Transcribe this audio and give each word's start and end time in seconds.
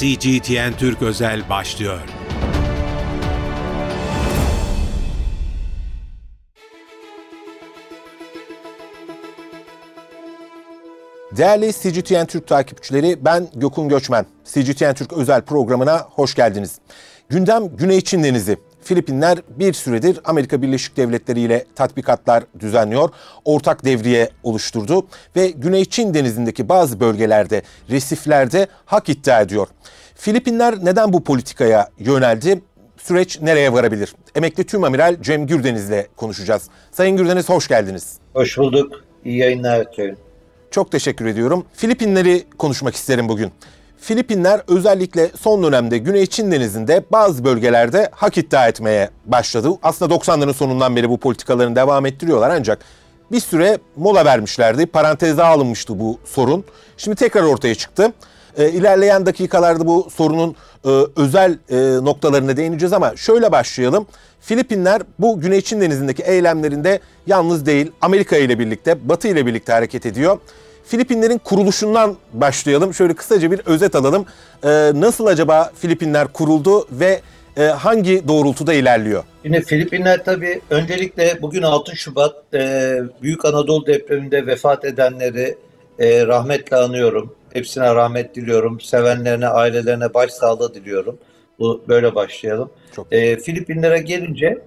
CGTN 0.00 0.72
Türk 0.78 1.02
Özel 1.02 1.48
başlıyor. 1.48 2.00
Değerli 11.36 11.72
CGTN 11.72 12.26
Türk 12.26 12.46
takipçileri 12.46 13.24
ben 13.24 13.48
Gökün 13.54 13.88
Göçmen. 13.88 14.26
CGTN 14.44 14.94
Türk 14.94 15.12
özel 15.12 15.42
programına 15.42 15.98
hoş 15.98 16.34
geldiniz. 16.34 16.78
Gündem 17.28 17.76
Güney 17.76 18.00
Çin 18.00 18.24
Denizi. 18.24 18.58
Filipinler 18.84 19.38
bir 19.48 19.72
süredir 19.72 20.20
Amerika 20.24 20.62
Birleşik 20.62 20.96
Devletleri 20.96 21.40
ile 21.40 21.64
tatbikatlar 21.74 22.44
düzenliyor. 22.60 23.10
Ortak 23.44 23.84
devriye 23.84 24.30
oluşturdu 24.42 25.06
ve 25.36 25.50
Güney 25.50 25.84
Çin 25.84 26.14
Denizi'ndeki 26.14 26.68
bazı 26.68 27.00
bölgelerde, 27.00 27.62
resiflerde 27.90 28.66
hak 28.84 29.08
iddia 29.08 29.40
ediyor. 29.40 29.68
Filipinler 30.14 30.84
neden 30.84 31.12
bu 31.12 31.24
politikaya 31.24 31.88
yöneldi? 31.98 32.60
Süreç 32.96 33.40
nereye 33.40 33.72
varabilir? 33.72 34.14
Emekli 34.34 34.64
Tüm 34.64 34.84
Amiral 34.84 35.16
Cem 35.22 35.46
Gürdeniz 35.46 35.88
ile 35.88 36.06
konuşacağız. 36.16 36.68
Sayın 36.92 37.16
Gürdeniz 37.16 37.48
hoş 37.48 37.68
geldiniz. 37.68 38.18
Hoş 38.32 38.58
bulduk. 38.58 39.04
İyi 39.24 39.38
yayınlar 39.38 39.92
diliyorum. 39.92 40.18
Çok 40.70 40.92
teşekkür 40.92 41.26
ediyorum. 41.26 41.64
Filipinleri 41.72 42.44
konuşmak 42.58 42.94
isterim 42.94 43.28
bugün. 43.28 43.52
Filipinler 44.04 44.60
özellikle 44.68 45.30
son 45.40 45.62
dönemde 45.62 45.98
Güney 45.98 46.26
Çin 46.26 46.52
Denizi'nde 46.52 47.04
bazı 47.12 47.44
bölgelerde 47.44 48.08
hak 48.12 48.38
iddia 48.38 48.68
etmeye 48.68 49.10
başladı. 49.26 49.68
Aslında 49.82 50.14
90'ların 50.14 50.54
sonundan 50.54 50.96
beri 50.96 51.10
bu 51.10 51.18
politikalarını 51.18 51.76
devam 51.76 52.06
ettiriyorlar 52.06 52.50
ancak 52.50 52.78
bir 53.32 53.40
süre 53.40 53.78
mola 53.96 54.24
vermişlerdi. 54.24 54.86
Paranteze 54.86 55.42
alınmıştı 55.42 56.00
bu 56.00 56.18
sorun. 56.24 56.64
Şimdi 56.96 57.16
tekrar 57.16 57.42
ortaya 57.42 57.74
çıktı. 57.74 58.12
E, 58.56 58.70
ilerleyen 58.70 59.26
dakikalarda 59.26 59.86
bu 59.86 60.08
sorunun 60.14 60.56
e, 60.84 60.88
özel 61.16 61.58
e, 61.70 61.76
noktalarına 62.04 62.56
değineceğiz 62.56 62.92
ama 62.92 63.16
şöyle 63.16 63.52
başlayalım. 63.52 64.06
Filipinler 64.40 65.02
bu 65.18 65.40
Güney 65.40 65.60
Çin 65.60 65.80
Denizi'ndeki 65.80 66.22
eylemlerinde 66.22 67.00
yalnız 67.26 67.66
değil 67.66 67.92
Amerika 68.00 68.36
ile 68.36 68.58
birlikte, 68.58 69.08
Batı 69.08 69.28
ile 69.28 69.46
birlikte 69.46 69.72
hareket 69.72 70.06
ediyor. 70.06 70.38
Filipinlerin 70.86 71.38
kuruluşundan 71.38 72.16
başlayalım. 72.32 72.94
Şöyle 72.94 73.14
kısaca 73.14 73.50
bir 73.50 73.60
özet 73.66 73.94
alalım. 73.94 74.26
Ee, 74.64 74.68
nasıl 74.94 75.26
acaba 75.26 75.72
Filipinler 75.80 76.28
kuruldu 76.28 76.86
ve 76.90 77.20
e, 77.56 77.62
hangi 77.62 78.28
doğrultuda 78.28 78.74
ilerliyor? 78.74 79.24
Yine 79.44 79.60
Filipinler 79.60 80.24
tabii 80.24 80.60
öncelikle 80.70 81.42
bugün 81.42 81.62
6 81.62 81.96
Şubat 81.96 82.54
e, 82.54 82.98
Büyük 83.22 83.44
Anadolu 83.44 83.86
depreminde 83.86 84.46
vefat 84.46 84.84
edenleri 84.84 85.56
e, 85.98 86.26
rahmetle 86.26 86.76
anıyorum. 86.76 87.34
Hepsine 87.52 87.94
rahmet 87.94 88.34
diliyorum. 88.34 88.80
Sevenlerine, 88.80 89.48
ailelerine 89.48 90.14
başsağlığı 90.14 90.74
diliyorum. 90.74 91.18
Bu 91.58 91.84
böyle 91.88 92.14
başlayalım. 92.14 92.70
Çok. 92.96 93.12
E, 93.12 93.36
Filipinlere 93.36 93.98
gelince 93.98 94.58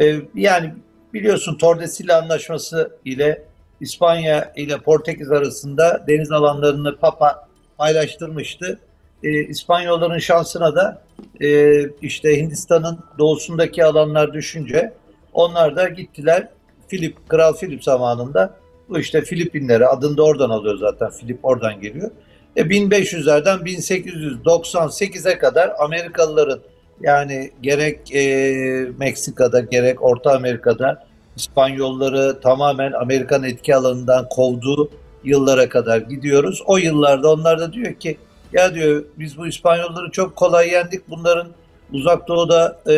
e, 0.00 0.16
yani 0.34 0.72
biliyorsun 1.14 1.58
Tordesillas 1.58 2.22
Anlaşması 2.22 2.90
ile 3.04 3.42
İspanya 3.82 4.52
ile 4.56 4.78
Portekiz 4.78 5.30
arasında 5.30 6.04
deniz 6.08 6.32
alanlarını 6.32 6.96
Papa 6.96 7.48
paylaştırmıştı. 7.78 8.78
E, 9.22 9.44
İspanyolların 9.44 10.18
şansına 10.18 10.74
da 10.74 11.02
e, 11.40 11.80
işte 12.02 12.40
Hindistan'ın 12.40 12.98
doğusundaki 13.18 13.84
alanlar 13.84 14.32
düşünce 14.32 14.92
onlar 15.32 15.76
da 15.76 15.88
gittiler 15.88 16.48
Filip, 16.88 17.28
Kral 17.28 17.54
Filip 17.54 17.84
zamanında 17.84 18.54
bu 18.88 18.98
işte 18.98 19.22
Filipinlere 19.22 19.86
adını 19.86 20.16
da 20.16 20.22
oradan 20.22 20.50
alıyor 20.50 20.78
zaten 20.78 21.10
Filip 21.10 21.44
oradan 21.44 21.80
geliyor. 21.80 22.10
E, 22.56 22.62
1500'lerden 22.62 23.58
1898'e 23.58 25.38
kadar 25.38 25.72
Amerikalıların 25.78 26.60
yani 27.00 27.50
gerek 27.62 28.14
e, 28.14 28.86
Meksika'da 28.98 29.60
gerek 29.60 30.02
Orta 30.02 30.36
Amerika'da 30.36 31.11
İspanyolları 31.36 32.40
tamamen 32.40 32.92
Amerikan 32.92 33.42
etki 33.42 33.76
alanından 33.76 34.28
kovduğu 34.28 34.90
yıllara 35.24 35.68
kadar 35.68 35.98
gidiyoruz. 35.98 36.62
O 36.66 36.76
yıllarda 36.76 37.32
onlar 37.32 37.58
da 37.58 37.72
diyor 37.72 37.94
ki 37.94 38.18
ya 38.52 38.74
diyor 38.74 39.04
biz 39.18 39.38
bu 39.38 39.46
İspanyolları 39.46 40.10
çok 40.10 40.36
kolay 40.36 40.68
yendik. 40.68 41.10
Bunların 41.10 41.48
uzak 41.92 42.28
doğuda 42.28 42.78
e, 42.86 42.94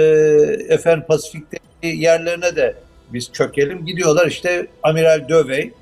efendim 0.69 1.05
Pasifik'teki 1.09 1.97
yerlerine 1.97 2.57
de 2.57 2.77
biz 3.13 3.33
çökelim. 3.33 3.87
Gidiyorlar 3.87 4.27
işte 4.27 4.67
Amiral 4.83 5.29
Dövey 5.29 5.73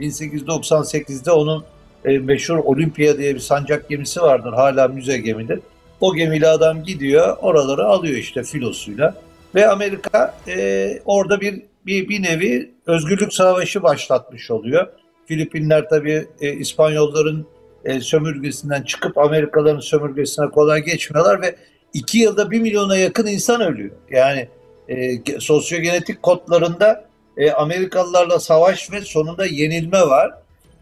1898'de 0.00 1.30
onun 1.30 1.64
e, 2.04 2.18
meşhur 2.18 2.58
Olimpiya 2.58 3.18
diye 3.18 3.34
bir 3.34 3.40
sancak 3.40 3.88
gemisi 3.88 4.20
vardır. 4.20 4.52
Hala 4.52 4.88
müze 4.88 5.18
gemidir. 5.18 5.60
O 6.00 6.14
gemiyle 6.14 6.48
adam 6.48 6.82
gidiyor 6.82 7.36
oraları 7.40 7.84
alıyor 7.84 8.16
işte 8.16 8.42
filosuyla. 8.42 9.14
Ve 9.54 9.68
Amerika 9.68 10.34
e, 10.48 10.98
orada 11.04 11.40
bir 11.40 11.62
bir, 11.86 12.08
bir 12.08 12.22
nevi 12.22 12.74
özgürlük 12.86 13.34
savaşı 13.34 13.82
başlatmış 13.82 14.50
oluyor. 14.50 14.86
Filipinler 15.26 15.88
tabii 15.88 16.26
e, 16.40 16.52
İspanyolların 16.52 17.46
e, 17.84 18.00
sömürgesinden 18.00 18.82
çıkıp 18.82 19.18
Amerikalıların 19.18 19.80
sömürgesine 19.80 20.50
kolay 20.50 20.82
geçmiyorlar 20.82 21.42
ve 21.42 21.56
iki 21.92 22.18
yılda 22.18 22.50
bir 22.50 22.60
milyona 22.60 22.96
yakın 22.96 23.26
insan 23.26 23.60
ölüyor. 23.60 23.90
Yani 24.10 24.48
e, 24.88 25.40
sosyogenetik 25.40 26.22
kodlarında 26.22 27.04
e, 27.36 27.50
Amerikalılarla 27.50 28.40
savaş 28.40 28.92
ve 28.92 29.00
sonunda 29.00 29.46
yenilme 29.46 30.00
var. 30.00 30.32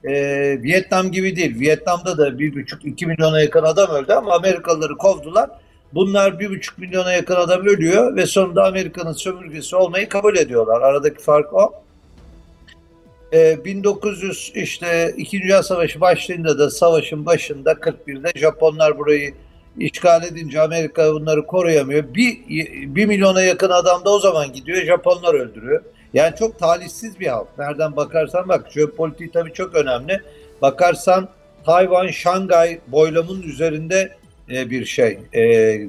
E, 0.05 0.13
Vietnam 0.63 1.13
gibi 1.13 1.37
değil. 1.37 1.61
Vietnam'da 1.61 2.19
da 2.19 2.39
bir 2.39 2.55
buçuk 2.55 2.85
iki 2.85 3.07
milyona 3.07 3.41
yakın 3.41 3.63
adam 3.63 3.91
öldü 3.91 4.13
ama 4.13 4.35
Amerikalıları 4.35 4.97
kovdular 4.97 5.51
Bunlar 5.95 6.39
bir 6.39 6.51
buçuk 6.51 6.79
milyona 6.79 7.13
yakın 7.13 7.35
adam 7.35 7.67
ölüyor 7.67 8.17
ve 8.17 8.27
sonunda 8.27 8.65
Amerika'nın 8.65 9.13
sömürgesi 9.13 9.77
olmayı 9.77 10.09
kabul 10.09 10.37
ediyorlar. 10.37 10.81
Aradaki 10.81 11.23
fark 11.23 11.55
o. 11.55 11.73
Ee, 13.33 13.65
1900 13.65 14.53
işte 14.55 15.15
İkinci 15.17 15.45
Dünya 15.45 15.63
Savaşı 15.63 16.01
başlayınca 16.01 16.59
da 16.59 16.71
savaşın 16.71 17.27
başında 17.27 17.73
41'de 17.73 18.39
Japonlar 18.39 18.99
burayı 18.99 19.35
işgal 19.79 20.23
edince 20.23 20.61
Amerika 20.61 21.13
bunları 21.13 21.47
koruyamıyor. 21.47 22.15
Bir, 22.15 22.39
bir 22.95 23.07
milyona 23.07 23.43
yakın 23.43 23.71
adam 23.71 24.05
da 24.05 24.11
o 24.11 24.19
zaman 24.19 24.53
gidiyor 24.53 24.83
Japonlar 24.83 25.35
öldürüyor. 25.35 25.83
Yani 26.15 26.37
çok 26.37 26.59
talihsiz 26.59 27.21
bir 27.21 27.27
halk. 27.27 27.49
Nereden 27.59 27.97
bakarsan 27.97 28.49
bak 28.49 28.73
jeopolitiği 28.73 29.31
tabii 29.31 29.53
çok 29.53 29.75
önemli. 29.75 30.21
Bakarsan 30.63 31.29
Tayvan, 31.67 32.07
Şangay 32.07 32.79
boylamının 32.87 33.43
üzerinde 33.43 34.20
e, 34.51 34.71
bir 34.71 34.85
şey. 34.85 35.19
E, 35.33 35.43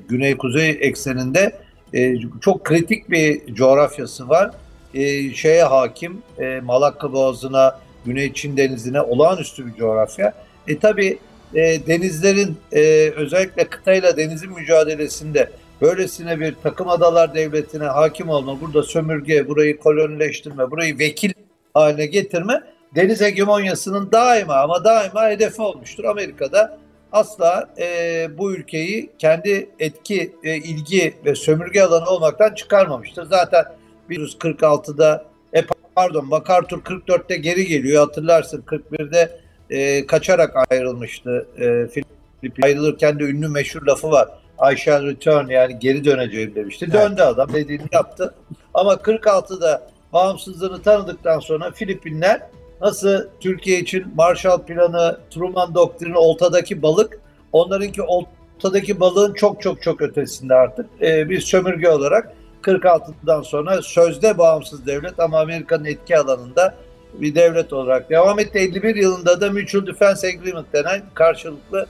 Güney-kuzey 0.09 0.77
ekseninde 0.79 1.51
e, 1.93 2.13
çok 2.41 2.63
kritik 2.63 3.09
bir 3.09 3.55
coğrafyası 3.55 4.29
var. 4.29 4.51
E, 4.93 5.33
şeye 5.33 5.63
hakim, 5.63 6.17
e, 6.39 6.59
Malakka 6.59 7.13
Boğazı'na, 7.13 7.79
Güney 8.05 8.33
Çin 8.33 8.57
Denizi'ne 8.57 9.01
olağanüstü 9.01 9.67
bir 9.67 9.73
coğrafya. 9.73 10.33
E 10.67 10.79
tabi 10.79 11.17
e, 11.55 11.87
denizlerin 11.87 12.57
e, 12.71 12.81
özellikle 13.15 13.63
kıtayla 13.63 14.17
denizin 14.17 14.51
mücadelesinde 14.51 15.49
böylesine 15.81 16.39
bir 16.39 16.55
takım 16.63 16.89
adalar 16.89 17.35
devletine 17.35 17.83
hakim 17.83 18.29
olma, 18.29 18.61
burada 18.61 18.83
sömürge, 18.83 19.47
burayı 19.47 19.77
kolonileştirme, 19.77 20.71
burayı 20.71 20.99
vekil 20.99 21.31
haline 21.73 22.05
getirme 22.05 22.61
deniz 22.95 23.21
hegemonyasının 23.21 24.11
daima 24.11 24.55
ama 24.55 24.83
daima 24.83 25.29
hedefi 25.29 25.61
olmuştur. 25.61 26.03
Amerika'da 26.03 26.77
asla 27.11 27.69
e, 27.79 28.27
bu 28.37 28.53
ülkeyi 28.53 29.09
kendi 29.17 29.69
etki, 29.79 30.35
e, 30.43 30.55
ilgi 30.55 31.13
ve 31.25 31.35
sömürge 31.35 31.81
alanı 31.81 32.09
olmaktan 32.09 32.53
çıkarmamıştır. 32.53 33.25
Zaten 33.25 33.65
1946'da 34.09 35.25
e, 35.53 35.65
pardon 35.95 36.25
MacArthur 36.25 36.81
44'te 36.81 37.37
geri 37.37 37.65
geliyor 37.65 38.05
hatırlarsın 38.05 38.61
41'de 38.61 39.39
e, 39.69 40.07
kaçarak 40.07 40.71
ayrılmıştı. 40.71 41.47
E, 41.57 41.87
Filip 41.87 42.63
ayrılırken 42.63 43.19
de 43.19 43.23
ünlü 43.23 43.47
meşhur 43.47 43.81
lafı 43.81 44.11
var. 44.11 44.27
I 44.73 44.77
shall 44.77 45.05
return 45.05 45.47
yani 45.47 45.79
geri 45.79 46.05
döneceğim 46.05 46.55
demişti. 46.55 46.85
Evet. 46.91 47.01
Döndü 47.01 47.21
adam 47.21 47.53
dediğini 47.53 47.83
yaptı. 47.91 48.33
Ama 48.73 48.93
46'da 48.93 49.87
bağımsızlığını 50.13 50.81
tanıdıktan 50.81 51.39
sonra 51.39 51.71
Filipinler 51.71 52.41
Nasıl 52.81 53.27
Türkiye 53.39 53.79
için 53.79 54.05
Marshall 54.15 54.65
Planı, 54.65 55.17
Truman 55.31 55.75
Doktrini, 55.75 56.17
oltadaki 56.17 56.81
balık, 56.81 57.19
onlarınki 57.51 58.01
oltadaki 58.01 58.99
balığın 58.99 59.33
çok 59.33 59.61
çok 59.61 59.81
çok 59.81 60.01
ötesinde 60.01 60.55
artık 60.55 60.85
ee, 61.01 61.29
bir 61.29 61.39
sömürge 61.39 61.89
olarak 61.89 62.33
46'dan 62.61 63.41
sonra 63.41 63.81
sözde 63.81 64.37
bağımsız 64.37 64.85
devlet 64.85 65.19
ama 65.19 65.39
Amerika'nın 65.39 65.85
etki 65.85 66.17
alanında 66.17 66.75
bir 67.13 67.35
devlet 67.35 67.73
olarak 67.73 68.09
devam 68.09 68.39
etti. 68.39 68.59
51 68.59 68.95
yılında 68.95 69.41
da 69.41 69.51
Mutual 69.51 69.87
Defense 69.87 70.27
Agreement 70.27 70.73
denen 70.73 71.01
karşılıklı 71.13 71.87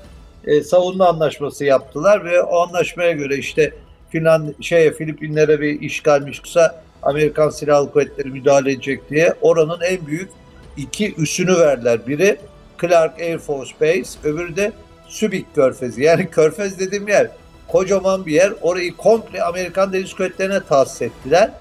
e, 0.47 0.61
savunma 0.61 1.07
anlaşması 1.07 1.65
yaptılar 1.65 2.25
ve 2.25 2.41
o 2.41 2.59
anlaşmaya 2.59 3.11
göre 3.11 3.37
işte 3.37 3.73
Finland 4.09 4.49
şeye 4.61 4.93
Filipinlere 4.93 5.61
bir 5.61 5.81
işgalmiş 5.81 6.39
kısa 6.39 6.83
Amerikan 7.03 7.49
Silahlı 7.49 7.91
Kuvvetleri 7.91 8.27
müdahale 8.27 8.71
edecek 8.71 9.09
diye 9.09 9.33
oranın 9.41 9.81
en 9.81 10.07
büyük 10.07 10.29
iki 10.77 11.15
üssünü 11.15 11.57
verdiler. 11.57 12.07
Biri 12.07 12.37
Clark 12.81 13.21
Air 13.21 13.37
Force 13.37 13.73
Base, 13.81 14.19
öbürü 14.23 14.55
de 14.55 14.71
Sübik 15.07 15.55
Körfezi. 15.55 16.03
Yani 16.03 16.29
Körfez 16.29 16.79
dediğim 16.79 17.07
yer 17.07 17.27
kocaman 17.67 18.25
bir 18.25 18.31
yer. 18.31 18.53
Orayı 18.61 18.97
komple 18.97 19.43
Amerikan 19.43 19.93
Deniz 19.93 20.13
Kuvvetleri'ne 20.13 20.59
tahsis 20.63 21.01
ettiler. 21.01 21.51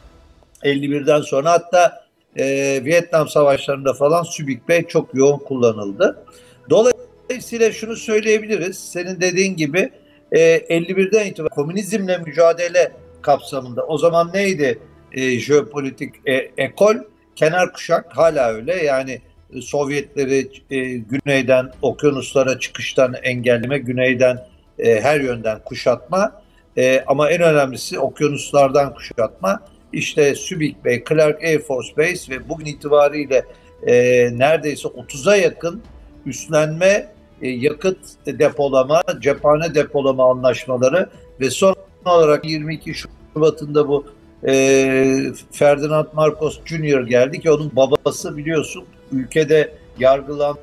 51'den 0.62 1.20
sonra 1.20 1.50
hatta 1.50 2.04
e, 2.36 2.44
Vietnam 2.84 3.28
Savaşları'nda 3.28 3.94
falan 3.94 4.22
Sübik 4.22 4.68
Bey 4.68 4.86
çok 4.86 5.14
yoğun 5.14 5.38
kullanıldı. 5.38 6.24
Dolayısıyla 6.70 7.72
şunu 7.72 7.96
söyleyebiliriz. 7.96 8.78
Senin 8.78 9.20
dediğin 9.20 9.56
gibi 9.56 9.90
e, 10.32 10.56
51'den 10.56 11.26
itibaren 11.26 11.54
komünizmle 11.54 12.18
mücadele 12.18 12.92
kapsamında 13.22 13.86
o 13.86 13.98
zaman 13.98 14.30
neydi 14.34 14.78
e, 15.12 15.38
jeopolitik 15.38 16.14
e, 16.26 16.34
ekol? 16.56 16.94
Kenar 17.40 17.72
kuşak 17.72 18.16
hala 18.16 18.52
öyle 18.52 18.84
yani 18.84 19.20
e, 19.54 19.60
Sovyetleri 19.60 20.48
e, 20.70 20.78
güneyden 20.96 21.72
okyanuslara 21.82 22.58
çıkıştan 22.58 23.14
engelleme, 23.22 23.78
güneyden 23.78 24.46
e, 24.78 25.00
her 25.00 25.20
yönden 25.20 25.58
kuşatma 25.64 26.42
e, 26.76 27.04
ama 27.06 27.30
en 27.30 27.42
önemlisi 27.42 27.98
okyanuslardan 27.98 28.94
kuşatma. 28.94 29.62
İşte 29.92 30.34
Subic 30.34 30.74
Bay, 30.84 31.04
Clark 31.08 31.44
Air 31.44 31.58
Force 31.58 31.96
Base 31.96 32.32
ve 32.32 32.48
bugün 32.48 32.66
itibariyle 32.66 33.44
e, 33.86 33.94
neredeyse 34.38 34.88
30'a 34.88 35.36
yakın 35.36 35.82
üstlenme, 36.26 37.08
e, 37.42 37.48
yakıt 37.48 37.98
depolama, 38.26 39.02
cephane 39.20 39.74
depolama 39.74 40.30
anlaşmaları 40.30 41.10
ve 41.40 41.50
son 41.50 41.74
olarak 42.04 42.44
22 42.44 42.94
Şubat'ında 42.94 43.88
bu 43.88 44.19
e, 44.48 45.32
Ferdinand 45.52 46.06
Marcos 46.14 46.60
Jr. 46.64 47.06
geldi 47.06 47.40
ki 47.40 47.50
onun 47.50 47.72
babası 47.76 48.36
biliyorsun 48.36 48.84
ülkede 49.12 49.72
yargılandı. 49.98 50.60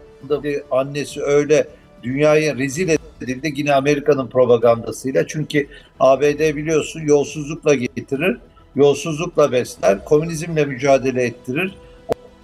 Annesi 0.71 1.21
öyle 1.21 1.67
dünyaya 2.03 2.55
rezil 2.55 2.89
edildi 3.21 3.53
yine 3.55 3.73
Amerika'nın 3.73 4.27
propagandasıyla. 4.27 5.27
Çünkü 5.27 5.67
ABD 5.99 6.55
biliyorsun 6.55 7.01
yolsuzlukla 7.01 7.75
getirir, 7.75 8.37
yolsuzlukla 8.75 9.51
besler, 9.51 10.05
komünizmle 10.05 10.65
mücadele 10.65 11.23
ettirir. 11.23 11.75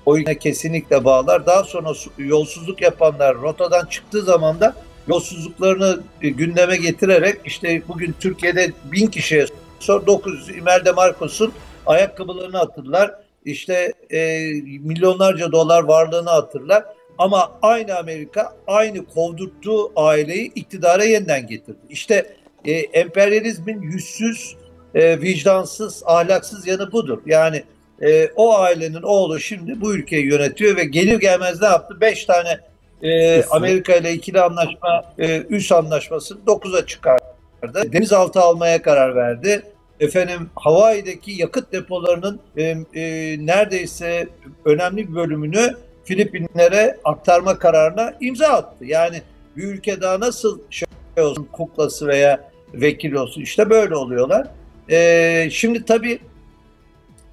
Oyuna 0.05 0.33
kesinlikle 0.33 1.05
bağlar. 1.05 1.45
Daha 1.45 1.63
sonra 1.63 1.93
yolsuzluk 2.17 2.81
yapanlar 2.81 3.41
rotadan 3.41 3.85
çıktığı 3.85 4.21
zaman 4.21 4.59
da 4.59 4.75
yolsuzluklarını 5.07 5.99
gündeme 6.21 6.77
getirerek 6.77 7.39
işte 7.45 7.81
bugün 7.87 8.15
Türkiye'de 8.19 8.71
bin 8.91 9.07
kişiye 9.07 9.45
sor 9.83 10.07
900 10.07 10.49
Imelda 10.49 10.93
Marcos'un 10.93 11.53
ayakkabılarını 11.85 12.57
hatırlar. 12.57 13.15
İşte 13.45 13.93
e, 14.09 14.19
milyonlarca 14.79 15.51
dolar 15.51 15.83
varlığını 15.83 16.29
hatırlar. 16.29 16.83
Ama 17.17 17.51
aynı 17.61 17.97
Amerika 17.97 18.53
aynı 18.67 19.05
kovdurttuğu 19.05 19.91
aileyi 19.95 20.53
iktidara 20.53 21.03
yeniden 21.03 21.47
getirdi. 21.47 21.79
İşte 21.89 22.35
e, 22.65 22.71
emperyalizmin 22.71 23.81
yüzsüz, 23.81 24.55
e, 24.95 25.21
vicdansız, 25.21 26.03
ahlaksız 26.05 26.67
yanı 26.67 26.91
budur. 26.91 27.21
Yani 27.25 27.63
e, 28.01 28.27
o 28.35 28.57
ailenin 28.57 29.01
oğlu 29.01 29.39
şimdi 29.39 29.81
bu 29.81 29.93
ülkeyi 29.93 30.25
yönetiyor 30.25 30.77
ve 30.77 30.83
gelir 30.83 31.19
gelmez 31.19 31.61
ne 31.61 31.67
yaptı? 31.67 32.01
Beş 32.01 32.25
tane 32.25 32.59
e, 33.01 33.43
Amerika 33.43 33.95
ile 33.95 34.13
ikili 34.13 34.41
anlaşma, 34.41 35.13
e, 35.19 35.41
üs 35.49 35.71
anlaşmasını 35.71 36.45
dokuza 36.47 36.85
çıkardı. 36.85 37.23
Denizaltı 37.93 38.39
almaya 38.39 38.81
karar 38.81 39.15
verdi. 39.15 39.63
Efendim 39.99 40.49
Hawaii'deki 40.55 41.31
yakıt 41.31 41.71
depolarının 41.71 42.39
e, 42.57 42.63
e, 42.63 42.75
neredeyse 43.45 44.27
önemli 44.65 45.09
bir 45.09 45.15
bölümünü 45.15 45.75
Filipinlere 46.03 46.97
aktarma 47.03 47.59
kararına 47.59 48.13
imza 48.21 48.47
attı. 48.47 48.85
Yani 48.85 49.21
bir 49.57 49.63
ülke 49.63 50.01
daha 50.01 50.19
nasıl 50.19 50.59
şey 50.69 50.87
olsun, 51.17 51.47
kuklası 51.51 52.07
veya 52.07 52.51
vekil 52.73 53.13
olsun 53.13 53.41
işte 53.41 53.69
böyle 53.69 53.95
oluyorlar. 53.95 54.47
E, 54.89 55.49
şimdi 55.51 55.85
tabii 55.85 56.19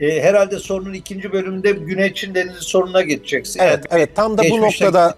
e, 0.00 0.22
herhalde 0.22 0.58
sorunun 0.58 0.92
ikinci 0.92 1.32
bölümünde 1.32 1.72
Güney 1.72 2.14
Çin 2.14 2.34
Denizi 2.34 2.60
sorununa 2.60 3.02
geçeceksin. 3.02 3.60
Evet, 3.60 3.72
yani, 3.72 3.86
evet 3.90 4.16
tam 4.16 4.38
da 4.38 4.42
bu 4.50 4.60
noktada 4.60 5.14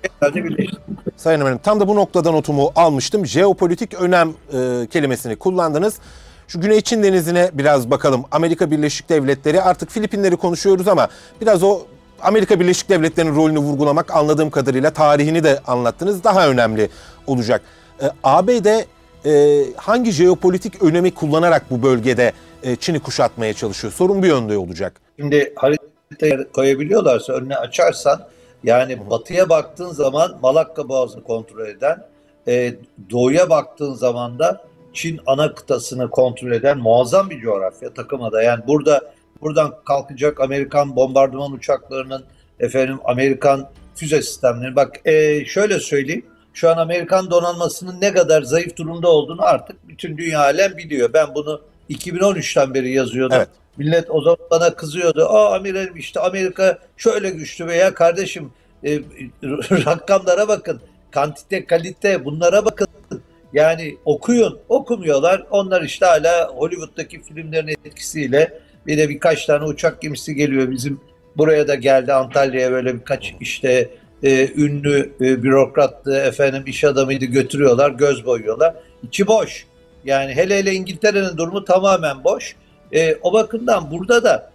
Sayın 1.17 1.41
Emirim 1.41 1.59
tam 1.59 1.81
da 1.81 1.89
bu 1.89 1.97
noktada 1.97 2.31
notumu 2.31 2.73
almıştım. 2.77 3.27
Jeopolitik 3.27 3.95
önem 3.95 4.29
e, 4.29 4.87
kelimesini 4.87 5.37
kullandınız. 5.37 5.99
Şu 6.49 6.61
Güney 6.61 6.81
Çin 6.81 7.03
Denizi'ne 7.03 7.51
biraz 7.53 7.91
bakalım. 7.91 8.25
Amerika 8.31 8.71
Birleşik 8.71 9.09
Devletleri 9.09 9.63
artık 9.63 9.91
Filipinleri 9.91 10.37
konuşuyoruz 10.37 10.89
ama 10.89 11.09
biraz 11.41 11.63
o 11.63 11.81
Amerika 12.23 12.61
Birleşik 12.61 12.89
Devletleri'nin 12.89 13.37
rolünü 13.37 13.59
vurgulamak 13.59 14.17
anladığım 14.17 14.51
kadarıyla 14.51 14.91
tarihini 14.91 15.45
de 15.45 15.61
anlattınız 15.67 16.25
daha 16.25 16.49
önemli 16.49 16.89
olacak. 17.27 17.63
E, 18.03 18.07
ABD 18.25 18.67
e, 19.27 19.65
hangi 19.77 20.13
jeopolitik 20.13 20.83
önemi 20.83 21.15
kullanarak 21.15 21.71
bu 21.71 21.83
bölgede 21.83 22.33
e, 22.63 22.77
Çin'i 22.77 23.01
kuşatmaya 23.01 23.55
çalışıyor? 23.55 23.93
Sorun 23.93 24.23
bir 24.23 24.29
yönde 24.29 24.59
olacak. 24.59 25.01
Şimdi 25.19 25.55
haritayı 25.57 26.49
koyabiliyorlarsa 26.53 27.33
önüne 27.33 27.57
açarsan 27.57 28.29
yani 28.65 29.11
batıya 29.11 29.49
baktığın 29.49 29.91
zaman 29.91 30.39
Malakka 30.43 30.89
Boğazı'nı 30.89 31.23
kontrol 31.23 31.67
eden, 31.67 32.07
e, 32.49 32.75
doğuya 33.11 33.51
baktığın 33.51 33.95
zaman 33.95 34.39
da 34.39 34.65
Çin 34.93 35.21
ana 35.27 35.55
kıtasını 35.55 36.11
kontrol 36.11 36.53
eden 36.53 36.79
muazzam 36.79 37.31
bir 37.31 37.41
coğrafya 37.41 37.95
takımada. 37.95 38.43
Yani 38.43 38.67
burada 38.67 39.13
buradan 39.41 39.75
kalkacak 39.85 40.41
Amerikan 40.41 40.97
bombardıman 40.97 41.53
uçaklarının 41.53 42.25
efendim 42.61 42.99
Amerikan 43.05 43.69
füze 43.95 44.23
sistemleri. 44.23 44.77
Bak 44.77 45.01
e, 45.05 45.45
şöyle 45.45 45.81
söyleyeyim. 45.81 46.27
Şu 46.55 46.71
an 46.71 46.77
Amerikan 46.77 47.31
donanmasının 47.31 48.01
ne 48.01 48.13
kadar 48.13 48.43
zayıf 48.43 48.77
durumda 48.77 49.09
olduğunu 49.09 49.43
artık 49.43 49.89
bütün 49.89 50.19
dünya 50.19 50.41
alem 50.41 50.77
biliyor. 50.77 51.13
Ben 51.13 51.35
bunu 51.35 51.61
2013'ten 51.91 52.75
beri 52.75 52.93
yazıyordum. 52.93 53.37
Evet. 53.37 53.49
Millet 53.77 54.11
o 54.11 54.21
zaman 54.21 54.39
bana 54.51 54.75
kızıyordu. 54.75 55.27
Aa 55.29 55.57
amirim 55.57 55.97
işte 55.97 56.21
Amerika 56.21 56.79
şöyle 56.97 57.31
güçlü 57.31 57.67
veya 57.67 57.95
kardeşim 57.95 58.53
e, 58.85 58.99
rakamlara 59.71 60.49
bakın. 60.49 60.81
Kantite, 61.11 61.67
kalite 61.67 62.25
bunlara 62.25 62.65
bakın. 62.65 62.87
Yani 63.53 63.97
okuyun, 64.05 64.59
okumuyorlar. 64.69 65.47
Onlar 65.51 65.83
işte 65.83 66.07
hala 66.07 66.49
Hollywood'daki 66.49 67.23
filmlerin 67.23 67.69
etkisiyle 67.69 68.61
bir 68.87 68.99
de 68.99 69.09
birkaç 69.09 69.47
tane 69.47 69.65
uçak 69.65 70.03
gemisi 70.03 70.35
geliyor 70.35 70.71
bizim 70.71 71.01
buraya 71.37 71.69
da 71.69 71.75
geldi 71.75 72.13
Antalya'ya 72.13 72.73
böyle 72.73 72.95
birkaç 72.95 73.35
işte 73.41 73.91
e, 74.23 74.49
ünlü 74.57 75.13
e, 75.21 75.43
bürokrattı, 75.43 76.17
efendim 76.17 76.63
iş 76.67 76.85
adamıydı 76.85 77.25
götürüyorlar, 77.25 77.91
göz 77.91 78.27
boyuyorlar. 78.27 78.75
İçi 79.03 79.27
boş. 79.27 79.67
Yani 80.05 80.35
hele 80.35 80.59
hele 80.59 80.73
İngiltere'nin 80.73 81.37
durumu 81.37 81.65
tamamen 81.65 82.25
boş. 82.25 82.57
E, 82.93 83.17
o 83.23 83.33
bakımdan 83.33 83.91
burada 83.91 84.25
da 84.25 84.51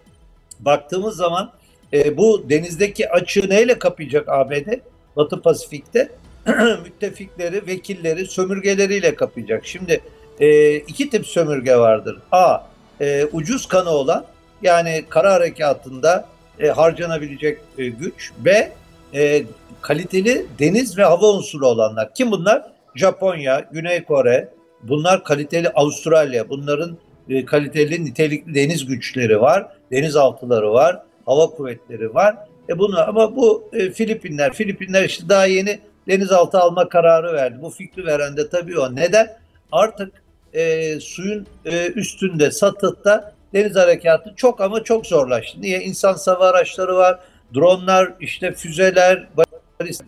baktığımız 0.60 1.16
zaman 1.16 1.52
e, 1.94 2.18
bu 2.18 2.50
denizdeki 2.50 3.10
açığı 3.10 3.50
neyle 3.50 3.80
kapayacak 3.80 4.30
ABD? 4.30 4.80
Batı 5.16 5.42
Pasifik'te 5.42 6.10
müttefikleri, 6.84 7.68
vekilleri, 7.68 8.26
sömürgeleriyle 8.26 9.16
kapayacak. 9.16 9.66
Şimdi 9.66 10.02
e, 10.40 10.76
iki 10.76 11.10
tip 11.10 11.28
sömürge 11.28 11.76
vardır. 11.76 12.20
A. 12.32 12.58
E, 13.02 13.26
ucuz 13.26 13.68
kanı 13.68 13.90
olan 13.90 14.26
yani 14.62 15.06
kara 15.10 15.34
harekatında 15.34 16.28
e, 16.60 16.68
harcanabilecek 16.68 17.60
e, 17.78 17.88
güç. 17.88 18.32
B. 18.40 18.72
E, 19.14 19.44
kaliteli 19.82 20.46
deniz 20.60 20.98
ve 20.98 21.04
hava 21.04 21.28
unsuru 21.34 21.68
olanlar. 21.68 22.14
Kim 22.14 22.32
bunlar? 22.32 22.64
Japonya, 22.96 23.68
Güney 23.72 24.04
Kore, 24.04 24.50
bunlar 24.84 25.24
kaliteli 25.24 25.70
Avustralya, 25.70 26.50
bunların 26.50 26.98
e, 27.30 27.46
kaliteli 27.46 28.06
nitelikli 28.06 28.56
deniz 28.56 28.86
güçleri 28.86 29.42
var, 29.42 29.68
denizaltıları 29.92 30.74
var, 30.74 31.02
hava 31.26 31.48
kuvvetleri 31.48 32.14
var. 32.14 32.36
E 32.70 32.80
bunu 32.80 33.10
ama 33.10 33.36
bu 33.36 33.70
e, 33.74 33.92
Filipinler, 33.92 34.54
Filipinler 34.54 35.04
işte 35.04 35.30
daha 35.30 35.46
yeni 35.46 35.80
denizaltı 36.08 36.60
alma 36.60 36.90
kararı 36.90 37.34
verdi. 37.34 37.58
Bu 37.62 37.70
fikri 37.70 38.06
veren 38.06 38.38
de 38.38 38.50
tabii 38.50 38.80
o. 38.80 38.96
Neden? 38.96 39.38
Artık 39.72 40.12
e, 40.54 41.00
suyun 41.00 41.48
e, 41.66 41.88
üstünde, 41.88 42.52
satıtta 42.52 43.34
deniz 43.54 43.76
harekatı 43.76 44.34
çok 44.36 44.62
ama 44.62 44.84
çok 44.84 45.06
zorlaştı. 45.06 45.62
Niye? 45.62 45.82
İnsan 45.82 46.14
sava 46.14 46.48
araçları 46.48 46.96
var, 46.96 47.20
dronlar, 47.54 48.14
işte 48.20 48.52
füzeler, 48.52 49.28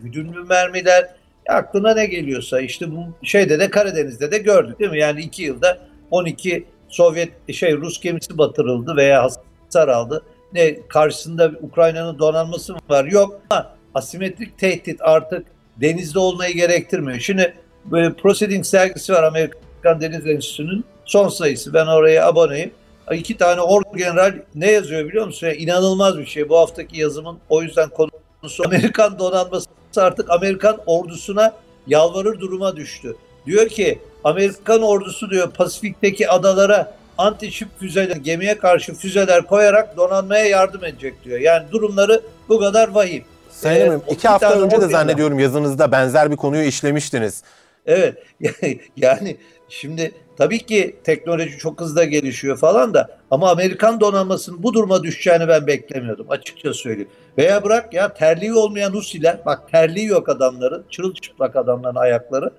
güdümlü 0.02 0.44
mermiler. 0.44 1.10
Aklına 1.48 1.94
ne 1.94 2.06
geliyorsa 2.06 2.60
işte 2.60 2.90
bu 2.90 3.26
şeyde 3.26 3.58
de 3.58 3.70
Karadeniz'de 3.70 4.30
de 4.30 4.38
gördük 4.38 4.80
değil 4.80 4.90
mi? 4.90 4.98
Yani 4.98 5.20
iki 5.20 5.42
yılda 5.42 5.78
12 6.10 6.64
Sovyet 6.88 7.52
şey 7.52 7.76
Rus 7.76 8.00
gemisi 8.00 8.38
batırıldı 8.38 8.96
veya 8.96 9.22
hasar 9.22 9.88
aldı. 9.88 10.22
Ne 10.52 10.86
karşısında 10.88 11.52
Ukrayna'nın 11.62 12.18
donanması 12.18 12.72
mı 12.72 12.78
var? 12.88 13.04
Yok 13.04 13.40
ama 13.50 13.72
asimetrik 13.94 14.58
tehdit 14.58 15.00
artık 15.02 15.46
denizde 15.80 16.18
olmayı 16.18 16.54
gerektirmiyor. 16.54 17.20
Şimdi 17.20 17.54
böyle 17.84 18.12
Proceedings 18.12 18.70
sergisi 18.70 19.12
var 19.12 19.22
Amerikan 19.22 20.00
Deniz 20.00 20.26
Enstitüsü'nün 20.26 20.84
son 21.04 21.28
sayısı. 21.28 21.74
Ben 21.74 21.86
oraya 21.86 22.26
aboneyim. 22.26 22.70
İki 23.12 23.36
tane 23.36 23.60
orgeneral 23.60 24.34
ne 24.54 24.70
yazıyor 24.70 25.08
biliyor 25.08 25.26
musun? 25.26 25.46
Yani 25.46 25.56
inanılmaz 25.56 26.18
bir 26.18 26.26
şey. 26.26 26.48
Bu 26.48 26.58
haftaki 26.58 27.00
yazımın 27.00 27.38
o 27.48 27.62
yüzden 27.62 27.88
konusu 27.88 28.64
Amerikan 28.66 29.18
donanması 29.18 29.68
artık 29.96 30.30
Amerikan 30.30 30.78
ordusuna 30.86 31.52
yalvarır 31.86 32.40
duruma 32.40 32.76
düştü. 32.76 33.16
Diyor 33.46 33.68
ki 33.68 33.98
Amerikan 34.24 34.82
ordusu 34.82 35.30
diyor 35.30 35.50
Pasifik'teki 35.50 36.28
adalara 36.28 36.94
anti-şip 37.18 37.68
füzeler, 37.78 38.16
gemiye 38.16 38.58
karşı 38.58 38.94
füzeler 38.94 39.42
koyarak 39.42 39.96
donanmaya 39.96 40.44
yardım 40.44 40.84
edecek 40.84 41.24
diyor. 41.24 41.38
Yani 41.38 41.70
durumları 41.72 42.20
bu 42.48 42.58
kadar 42.58 42.88
vahim. 42.88 43.24
Sayın 43.60 44.02
o 44.08 44.12
iki 44.12 44.28
hafta 44.28 44.60
önce 44.60 44.80
de 44.80 44.88
zannediyorum 44.88 45.38
yazınızda 45.38 45.92
benzer 45.92 46.30
bir 46.30 46.36
konuyu 46.36 46.62
işlemiştiniz. 46.62 47.42
Evet. 47.86 48.18
Yani 48.96 49.36
şimdi 49.68 50.12
tabii 50.36 50.58
ki 50.58 50.96
teknoloji 51.04 51.58
çok 51.58 51.80
hızlı 51.80 52.04
gelişiyor 52.04 52.56
falan 52.56 52.94
da 52.94 53.18
ama 53.30 53.50
Amerikan 53.50 54.00
donanmasının 54.00 54.62
bu 54.62 54.74
duruma 54.74 55.02
düşeceğini 55.02 55.48
ben 55.48 55.66
beklemiyordum 55.66 56.26
açıkça 56.30 56.74
söyleyeyim. 56.74 57.10
Veya 57.38 57.64
bırak 57.64 57.94
ya 57.94 58.14
terliği 58.14 58.54
olmayan 58.54 58.90
Husiler 58.90 59.38
bak 59.46 59.70
terliği 59.70 60.06
yok 60.06 60.28
adamların 60.28 60.84
çırılçıplak 60.90 61.56
adamların 61.56 61.96
ayakları. 61.96 62.50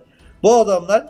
Bu 0.43 0.55
adamlar 0.55 1.07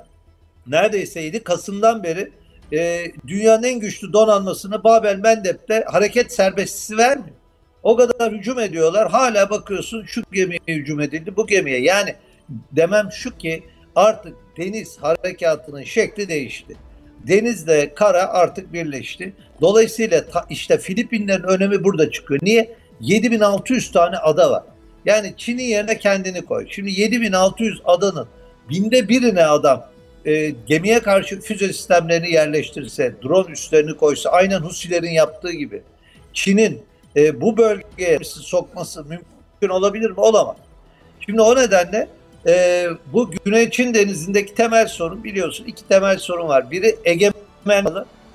neredeyse 0.67 1.19
7 1.19 1.43
Kasım'dan 1.43 2.03
beri 2.03 2.31
e, 2.73 3.05
dünyanın 3.27 3.63
en 3.63 3.79
güçlü 3.79 4.13
donanmasını 4.13 4.83
Babel 4.83 5.15
Mendeb'de 5.15 5.83
hareket 5.87 6.33
serbestisi 6.33 6.97
vermiyor. 6.97 7.40
O 7.83 7.95
kadar 7.95 8.33
hücum 8.33 8.59
ediyorlar. 8.59 9.11
Hala 9.11 9.49
bakıyorsun 9.49 10.03
şu 10.05 10.21
gemiye 10.33 10.59
hücum 10.67 11.01
edildi, 11.01 11.35
bu 11.35 11.47
gemiye. 11.47 11.81
Yani 11.81 12.15
demem 12.71 13.09
şu 13.11 13.37
ki 13.37 13.63
artık 13.95 14.33
deniz 14.57 14.97
harekatının 14.97 15.83
şekli 15.83 16.29
değişti. 16.29 16.75
Denizle 17.27 17.93
kara 17.93 18.27
artık 18.29 18.73
birleşti. 18.73 19.33
Dolayısıyla 19.61 20.25
ta- 20.25 20.45
işte 20.49 20.77
Filipinlerin 20.77 21.43
önemi 21.43 21.83
burada 21.83 22.11
çıkıyor. 22.11 22.39
Niye? 22.43 22.75
7600 23.01 23.91
tane 23.91 24.17
ada 24.17 24.51
var. 24.51 24.63
Yani 25.05 25.33
Çin'in 25.37 25.63
yerine 25.63 25.97
kendini 25.97 26.41
koy. 26.45 26.67
Şimdi 26.69 27.01
7600 27.01 27.81
adanın 27.85 28.27
binde 28.69 29.09
birine 29.09 29.45
adam 29.45 29.91
e, 30.25 30.49
gemiye 30.67 30.99
karşı 30.99 31.41
füze 31.41 31.67
sistemlerini 31.67 32.31
yerleştirse, 32.31 33.13
drone 33.23 33.51
üslerini 33.51 33.97
koysa, 33.97 34.29
aynen 34.29 34.59
Husilerin 34.59 35.09
yaptığı 35.11 35.51
gibi 35.51 35.81
Çin'in 36.33 36.81
e, 37.17 37.41
bu 37.41 37.57
bölgeye 37.57 38.19
sokması 38.23 39.03
mümkün 39.05 39.69
olabilir 39.69 40.09
mi? 40.09 40.19
Olamaz. 40.19 40.55
Şimdi 41.25 41.41
o 41.41 41.55
nedenle 41.55 42.07
e, 42.47 42.85
bu 43.13 43.31
Güney 43.45 43.69
Çin 43.69 43.93
denizindeki 43.93 44.55
temel 44.55 44.87
sorun 44.87 45.23
biliyorsun 45.23 45.65
iki 45.65 45.87
temel 45.87 46.17
sorun 46.17 46.47
var. 46.47 46.71
Biri 46.71 46.95
egemen 47.05 47.85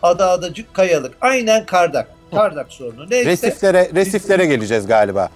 ada 0.03 0.31
adacık 0.31 0.75
kayalık. 0.75 1.15
Aynen 1.21 1.67
kardak. 1.67 2.09
Kardak 2.31 2.73
sorunu. 2.73 3.11
Neyse 3.11 3.31
Resiflere 3.31 3.91
resiflere 3.95 4.47
geleceğiz 4.47 4.87
galiba. 4.87 5.29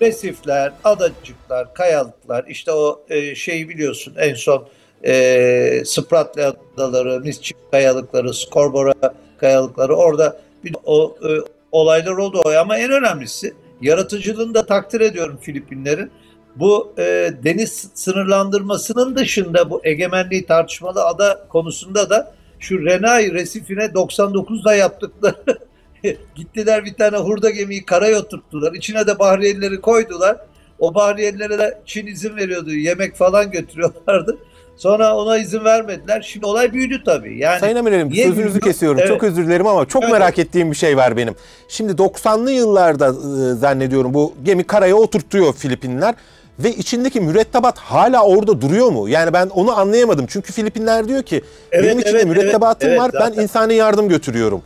resifler, 0.00 0.72
adacıklar, 0.84 1.74
kayalıklar 1.74 2.44
işte 2.48 2.72
o 2.72 3.02
e, 3.08 3.34
şeyi 3.34 3.68
biliyorsun 3.68 4.14
en 4.18 4.34
son 4.34 4.68
e, 5.04 5.82
Spratly 5.84 6.44
adaları, 6.44 7.20
Mischief 7.20 7.70
kayalıkları, 7.70 8.34
Scarborough 8.34 9.12
kayalıkları 9.40 9.96
orada 9.96 10.40
bir 10.64 10.76
o 10.84 11.16
e, 11.22 11.28
olaylar 11.72 12.12
oldu 12.12 12.42
ama 12.60 12.78
en 12.78 12.90
önemlisi 12.90 13.54
yaratıcılığını 13.80 14.54
da 14.54 14.66
takdir 14.66 15.00
ediyorum 15.00 15.38
Filipinlerin. 15.42 16.10
Bu 16.56 16.92
e, 16.98 17.30
deniz 17.44 17.90
sınırlandırmasının 17.94 19.16
dışında 19.16 19.70
bu 19.70 19.80
egemenliği 19.84 20.46
tartışmalı 20.46 21.04
ada 21.04 21.46
konusunda 21.48 22.10
da 22.10 22.34
şu 22.58 22.84
Renai 22.84 23.32
resifine 23.32 23.84
99'da 23.84 24.74
yaptıkları 24.74 25.58
Gittiler 26.34 26.84
bir 26.84 26.94
tane 26.94 27.16
hurda 27.16 27.50
gemiyi 27.50 27.84
karaya 27.84 28.18
oturttular. 28.18 28.72
İçine 28.72 29.06
de 29.06 29.18
bahriyelileri 29.18 29.80
koydular. 29.80 30.36
O 30.78 30.94
bahriyelilere 30.94 31.58
de 31.58 31.80
Çin 31.86 32.06
izin 32.06 32.36
veriyordu. 32.36 32.70
Yemek 32.70 33.16
falan 33.16 33.50
götürüyorlardı. 33.50 34.38
Sonra 34.76 35.16
ona 35.16 35.38
izin 35.38 35.64
vermediler. 35.64 36.22
Şimdi 36.22 36.46
olay 36.46 36.72
büyüdü 36.72 37.02
tabii. 37.04 37.38
Yani 37.38 37.60
Sayın 37.60 37.76
Emirim 37.76 38.10
niye 38.10 38.26
sözünüzü 38.26 38.48
büyüdü? 38.52 38.60
kesiyorum. 38.66 38.98
Evet. 38.98 39.08
Çok 39.08 39.22
özür 39.22 39.46
dilerim 39.46 39.66
ama 39.66 39.86
çok 39.86 40.02
Evet. 40.02 40.12
merak 40.12 40.38
ettiğim 40.38 40.70
bir 40.70 40.76
şey 40.76 40.96
var 40.96 41.16
benim. 41.16 41.34
Şimdi 41.68 41.92
90'lı 41.92 42.50
yıllarda 42.52 43.06
e, 43.06 43.54
zannediyorum 43.54 44.14
bu 44.14 44.34
gemi 44.42 44.64
karaya 44.64 44.96
oturtuyor 44.96 45.52
Filipinler 45.52 46.14
ve 46.58 46.70
içindeki 46.70 47.20
mürettebat 47.20 47.78
hala 47.78 48.24
orada 48.24 48.60
duruyor 48.60 48.88
mu? 48.90 49.08
Yani 49.08 49.32
ben 49.32 49.46
onu 49.48 49.78
anlayamadım. 49.78 50.26
Çünkü 50.28 50.52
Filipinler 50.52 51.08
diyor 51.08 51.22
ki 51.22 51.42
Evet, 51.72 51.84
benim 51.84 51.98
içinde 51.98 52.16
evet, 52.16 52.26
mürettebatım 52.26 52.88
evet, 52.90 53.00
var. 53.00 53.10
evet, 53.14 53.32
ben 53.36 53.42
insani 53.42 53.74
yardım 53.74 54.08
götürüyorum. 54.08 54.62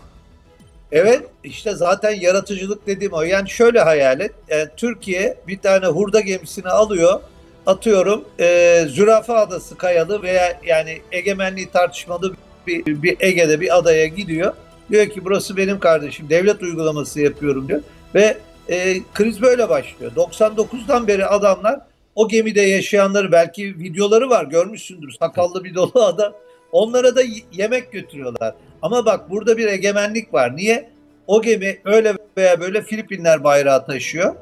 Evet 0.93 1.23
işte 1.45 1.75
zaten 1.75 2.11
yaratıcılık 2.11 2.87
dediğim 2.87 3.13
o. 3.13 3.23
Yani 3.23 3.51
şöyle 3.51 3.81
hayal 3.81 4.21
et. 4.21 4.33
Yani 4.49 4.69
Türkiye 4.77 5.37
bir 5.49 5.59
tane 5.59 5.87
hurda 5.87 6.21
gemisini 6.21 6.69
alıyor. 6.69 7.21
Atıyorum 7.67 8.25
e, 8.41 8.85
Zürafa 8.89 9.35
Adası 9.35 9.77
kayalı 9.77 10.23
veya 10.23 10.61
yani 10.67 11.01
egemenliği 11.13 11.71
tartışmalı 11.71 12.35
bir, 12.67 12.87
bir 12.87 13.17
Ege'de 13.21 13.61
bir 13.61 13.79
adaya 13.79 14.07
gidiyor. 14.07 14.53
Diyor 14.91 15.07
ki 15.07 15.25
burası 15.25 15.57
benim 15.57 15.81
kardeşim. 15.81 16.31
Devlet 16.31 16.63
uygulaması 16.63 17.21
yapıyorum 17.21 17.69
diyor. 17.69 17.83
Ve 18.15 18.37
e, 18.69 18.97
kriz 19.15 19.43
böyle 19.43 19.69
başlıyor. 19.69 20.13
99'dan 20.17 21.09
beri 21.09 21.27
adamlar 21.27 21.81
o 22.15 22.29
gemide 22.29 22.61
yaşayanları 22.61 23.33
belki 23.33 23.79
videoları 23.79 24.31
var 24.31 24.45
görmüşsündür. 24.45 25.11
Sakallı 25.11 25.65
bir 25.65 25.75
dolu 25.75 25.93
adam. 26.05 26.33
Onlara 26.73 27.17
da 27.17 27.23
yemek 27.53 27.93
götürüyorlar. 27.93 28.55
Ama 28.83 29.07
bak 29.07 29.31
burada 29.31 29.59
bir 29.59 29.67
egemenlik 29.67 30.35
var. 30.35 30.57
Niye? 30.57 30.91
O 31.27 31.43
gemi 31.43 31.79
öyle 31.85 32.15
veya 32.37 32.61
böyle 32.61 32.83
Filipinler 32.83 33.45
bayrağı 33.45 33.87
taşıyor. 33.87 34.35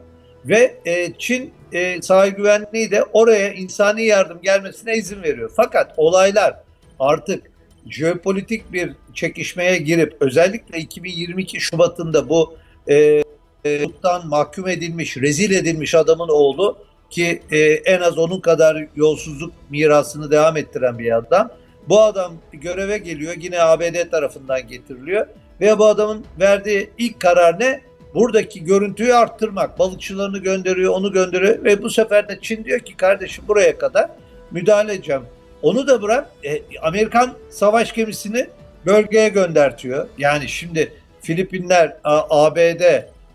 Ve 0.44 0.74
e, 0.84 1.12
Çin 1.18 1.52
e, 1.74 2.02
sahil 2.02 2.32
güvenliği 2.32 2.90
de 2.90 3.02
oraya 3.12 3.52
insani 3.52 4.04
yardım 4.04 4.42
gelmesine 4.42 4.96
izin 4.96 5.22
veriyor. 5.22 5.52
Fakat 5.56 5.94
olaylar 5.96 6.56
artık 7.00 7.50
jeopolitik 7.90 8.72
bir 8.72 8.92
çekişmeye 9.14 9.76
girip 9.76 10.16
özellikle 10.20 10.78
2022 10.78 11.60
Şubat'ında 11.60 12.28
bu 12.28 12.56
e, 12.88 13.22
e, 13.64 13.86
mahkum 14.24 14.68
edilmiş, 14.68 15.16
rezil 15.16 15.50
edilmiş 15.50 15.94
adamın 15.94 16.28
oğlu 16.28 16.78
ki 17.10 17.42
e, 17.50 17.58
en 17.60 18.00
az 18.00 18.18
onun 18.18 18.40
kadar 18.40 18.86
yolsuzluk 18.96 19.52
mirasını 19.70 20.30
devam 20.30 20.56
ettiren 20.56 20.98
bir 20.98 21.16
adam. 21.16 21.50
Bu 21.88 22.02
adam 22.02 22.32
göreve 22.52 22.98
geliyor 22.98 23.34
yine 23.38 23.62
ABD 23.62 24.10
tarafından 24.10 24.68
getiriliyor 24.68 25.26
ve 25.60 25.78
bu 25.78 25.86
adamın 25.86 26.24
verdiği 26.40 26.90
ilk 26.98 27.20
karar 27.20 27.60
ne? 27.60 27.80
Buradaki 28.14 28.64
görüntüyü 28.64 29.14
arttırmak. 29.14 29.78
Balıkçılarını 29.78 30.38
gönderiyor, 30.38 30.92
onu 30.92 31.12
gönderiyor 31.12 31.64
ve 31.64 31.82
bu 31.82 31.90
sefer 31.90 32.28
de 32.28 32.38
Çin 32.42 32.64
diyor 32.64 32.80
ki 32.80 32.96
kardeşim 32.96 33.44
buraya 33.48 33.78
kadar 33.78 34.10
müdahale 34.50 34.94
edeceğim. 34.94 35.22
Onu 35.62 35.86
da 35.86 36.02
bırak 36.02 36.28
e, 36.44 36.62
Amerikan 36.82 37.34
savaş 37.50 37.94
gemisini 37.94 38.46
bölgeye 38.86 39.28
göndertiyor. 39.28 40.06
Yani 40.18 40.48
şimdi 40.48 40.92
Filipinler, 41.20 41.96
ABD 42.04 42.82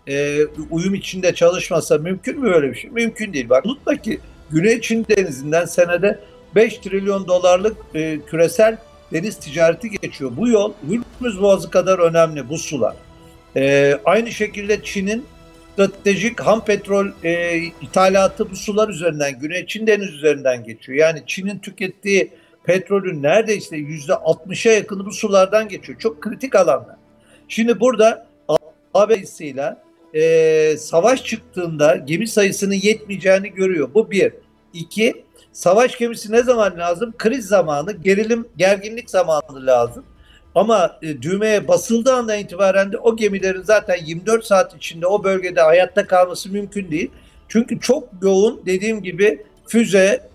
e, 0.08 0.46
uyum 0.70 0.94
içinde 0.94 1.34
çalışmasa 1.34 1.98
mümkün 1.98 2.40
mü 2.40 2.54
öyle 2.54 2.70
bir 2.70 2.74
şey? 2.74 2.90
Mümkün 2.90 3.32
değil. 3.32 3.48
Bak 3.48 3.66
unutma 3.66 3.96
ki 3.96 4.20
Güney 4.50 4.80
Çin 4.80 5.06
denizinden 5.16 5.64
senede 5.64 6.18
5 6.54 6.78
trilyon 6.78 7.26
dolarlık 7.26 7.76
e, 7.94 8.18
küresel 8.26 8.76
deniz 9.12 9.36
ticareti 9.36 9.90
geçiyor. 9.90 10.30
Bu 10.36 10.48
yol 10.48 10.72
Hürmüz 10.88 11.42
Boğazı 11.42 11.70
kadar 11.70 11.98
önemli 11.98 12.48
bu 12.48 12.58
sular. 12.58 12.94
E, 13.56 13.94
aynı 14.04 14.30
şekilde 14.30 14.82
Çin'in 14.82 15.24
stratejik 15.80 16.40
ham 16.40 16.64
petrol 16.64 17.06
e, 17.24 17.56
ithalatı 17.58 18.50
bu 18.50 18.56
sular 18.56 18.88
üzerinden, 18.88 19.38
Güney 19.38 19.66
Çin 19.66 19.86
denizi 19.86 20.12
üzerinden 20.12 20.64
geçiyor. 20.64 20.98
Yani 20.98 21.22
Çin'in 21.26 21.58
tükettiği 21.58 22.30
petrolün 22.64 23.22
neredeyse 23.22 23.76
yüzde 23.76 24.12
60'a 24.12 24.72
yakını 24.72 25.06
bu 25.06 25.12
sulardan 25.12 25.68
geçiyor. 25.68 25.98
Çok 25.98 26.22
kritik 26.22 26.54
alanlar. 26.54 26.96
Şimdi 27.48 27.80
burada 27.80 28.26
AB'siyle 28.94 29.76
e, 30.14 30.76
savaş 30.76 31.24
çıktığında 31.24 31.96
gemi 31.96 32.28
sayısının 32.28 32.74
yetmeyeceğini 32.74 33.50
görüyor. 33.50 33.90
Bu 33.94 34.10
bir. 34.10 34.32
İki, 34.72 35.24
savaş 35.52 35.98
gemisi 35.98 36.32
ne 36.32 36.42
zaman 36.42 36.78
lazım? 36.78 37.14
Kriz 37.18 37.46
zamanı, 37.46 37.92
gerilim, 37.92 38.48
gerginlik 38.56 39.10
zamanı 39.10 39.66
lazım. 39.66 40.04
Ama 40.54 40.98
e, 41.02 41.22
düğmeye 41.22 41.68
basıldığı 41.68 42.14
andan 42.14 42.38
itibaren 42.38 42.92
de 42.92 42.98
o 42.98 43.16
gemilerin 43.16 43.62
zaten 43.62 43.98
24 44.04 44.44
saat 44.44 44.76
içinde 44.76 45.06
o 45.06 45.24
bölgede 45.24 45.60
hayatta 45.60 46.06
kalması 46.06 46.52
mümkün 46.52 46.90
değil. 46.90 47.10
Çünkü 47.48 47.80
çok 47.80 48.08
yoğun 48.22 48.62
dediğim 48.66 49.02
gibi 49.02 49.42
füze, 49.66 50.28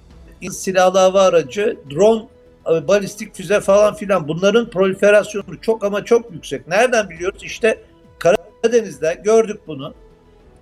silahlı 0.52 1.00
hava 1.00 1.22
aracı, 1.22 1.78
drone, 1.92 2.24
e, 2.72 2.88
balistik 2.88 3.36
füze 3.36 3.60
falan 3.60 3.96
filan 3.96 4.28
bunların 4.28 4.70
proliferasyonu 4.70 5.62
çok 5.62 5.84
ama 5.84 6.06
çok 6.06 6.32
yüksek. 6.32 6.68
Nereden 6.68 7.10
biliyoruz? 7.10 7.44
İşte 7.44 7.78
Karadeniz'de 8.20 9.22
gördük 9.24 9.62
bunu. 9.68 9.94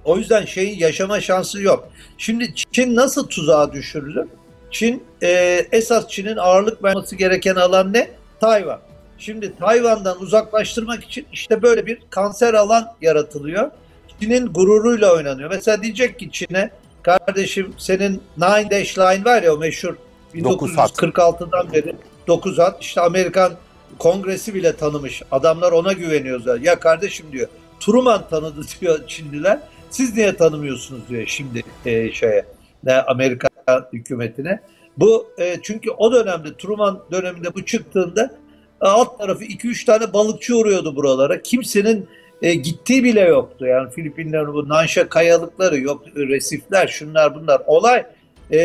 O 0.05 0.17
yüzden 0.17 0.45
şeyin 0.45 0.79
yaşama 0.79 1.22
şansı 1.22 1.62
yok. 1.62 1.89
Şimdi 2.17 2.53
Çin 2.72 2.95
nasıl 2.95 3.27
tuzağa 3.27 3.74
düşürülür? 3.74 4.27
Çin 4.72 5.03
e, 5.24 5.29
esas 5.72 6.07
Çin'in 6.07 6.38
ağırlık 6.38 6.83
vermesi 6.83 7.17
gereken 7.17 7.55
alan 7.55 7.93
ne? 7.93 8.10
Tayvan. 8.39 8.79
Şimdi 9.17 9.53
Tayvan'dan 9.60 10.22
uzaklaştırmak 10.22 11.03
için 11.03 11.25
işte 11.34 11.62
böyle 11.62 11.86
bir 11.86 12.00
kanser 12.10 12.53
alan 12.53 12.93
yaratılıyor. 13.01 13.72
Çin'in 14.20 14.48
gururuyla 14.48 15.13
oynanıyor. 15.13 15.50
Mesela 15.50 15.84
diyecek 15.84 16.20
ki 16.20 16.32
Çin'e 16.32 16.72
kardeşim 17.01 17.74
senin 17.77 18.22
Nine 18.38 18.72
Dash 18.72 18.98
Line 18.98 19.25
var 19.25 19.43
ya 19.43 19.53
o 19.53 19.58
meşhur 19.58 19.96
Dokuz 20.43 20.77
hat. 20.77 20.91
1946'dan 20.91 21.74
beri 21.74 21.96
9 22.27 22.60
hat. 22.60 22.82
İşte 22.82 23.01
Amerikan 23.01 23.53
Kongresi 24.00 24.53
bile 24.53 24.75
tanımış. 24.75 25.22
Adamlar 25.32 25.72
ona 25.72 25.93
güveniyorlar. 25.93 26.60
Ya 26.60 26.79
kardeşim 26.79 27.25
diyor. 27.32 27.48
Truman 27.79 28.27
tanıdı 28.29 28.62
diyor 28.82 29.08
Çinliler. 29.08 29.60
Siz 29.89 30.15
niye 30.15 30.36
tanımıyorsunuz 30.36 31.10
diyor 31.10 31.24
şimdi 31.27 31.63
e, 31.86 32.12
şeye 32.12 32.46
ne 32.84 32.93
Amerika 32.93 33.48
hükümetine. 33.93 34.60
Bu 34.98 35.27
e, 35.39 35.60
çünkü 35.63 35.91
o 35.91 36.12
dönemde 36.12 36.58
Truman 36.58 37.00
döneminde 37.12 37.55
bu 37.55 37.65
çıktığında 37.65 38.24
e, 38.24 38.34
alt 38.89 39.19
tarafı 39.19 39.43
2-3 39.43 39.85
tane 39.85 40.13
balıkçı 40.13 40.57
uğruyordu 40.57 40.95
buralara. 40.95 41.41
Kimsenin 41.41 42.07
e, 42.41 42.53
gittiği 42.53 43.03
bile 43.03 43.21
yoktu. 43.21 43.65
Yani 43.65 43.91
Filipinlerin 43.91 44.53
bu 44.53 44.69
Nanşa 44.69 45.09
kayalıkları 45.09 45.79
yok, 45.79 46.03
resifler, 46.15 46.87
şunlar 46.87 47.35
bunlar. 47.35 47.61
Olay 47.67 48.05
e, 48.51 48.59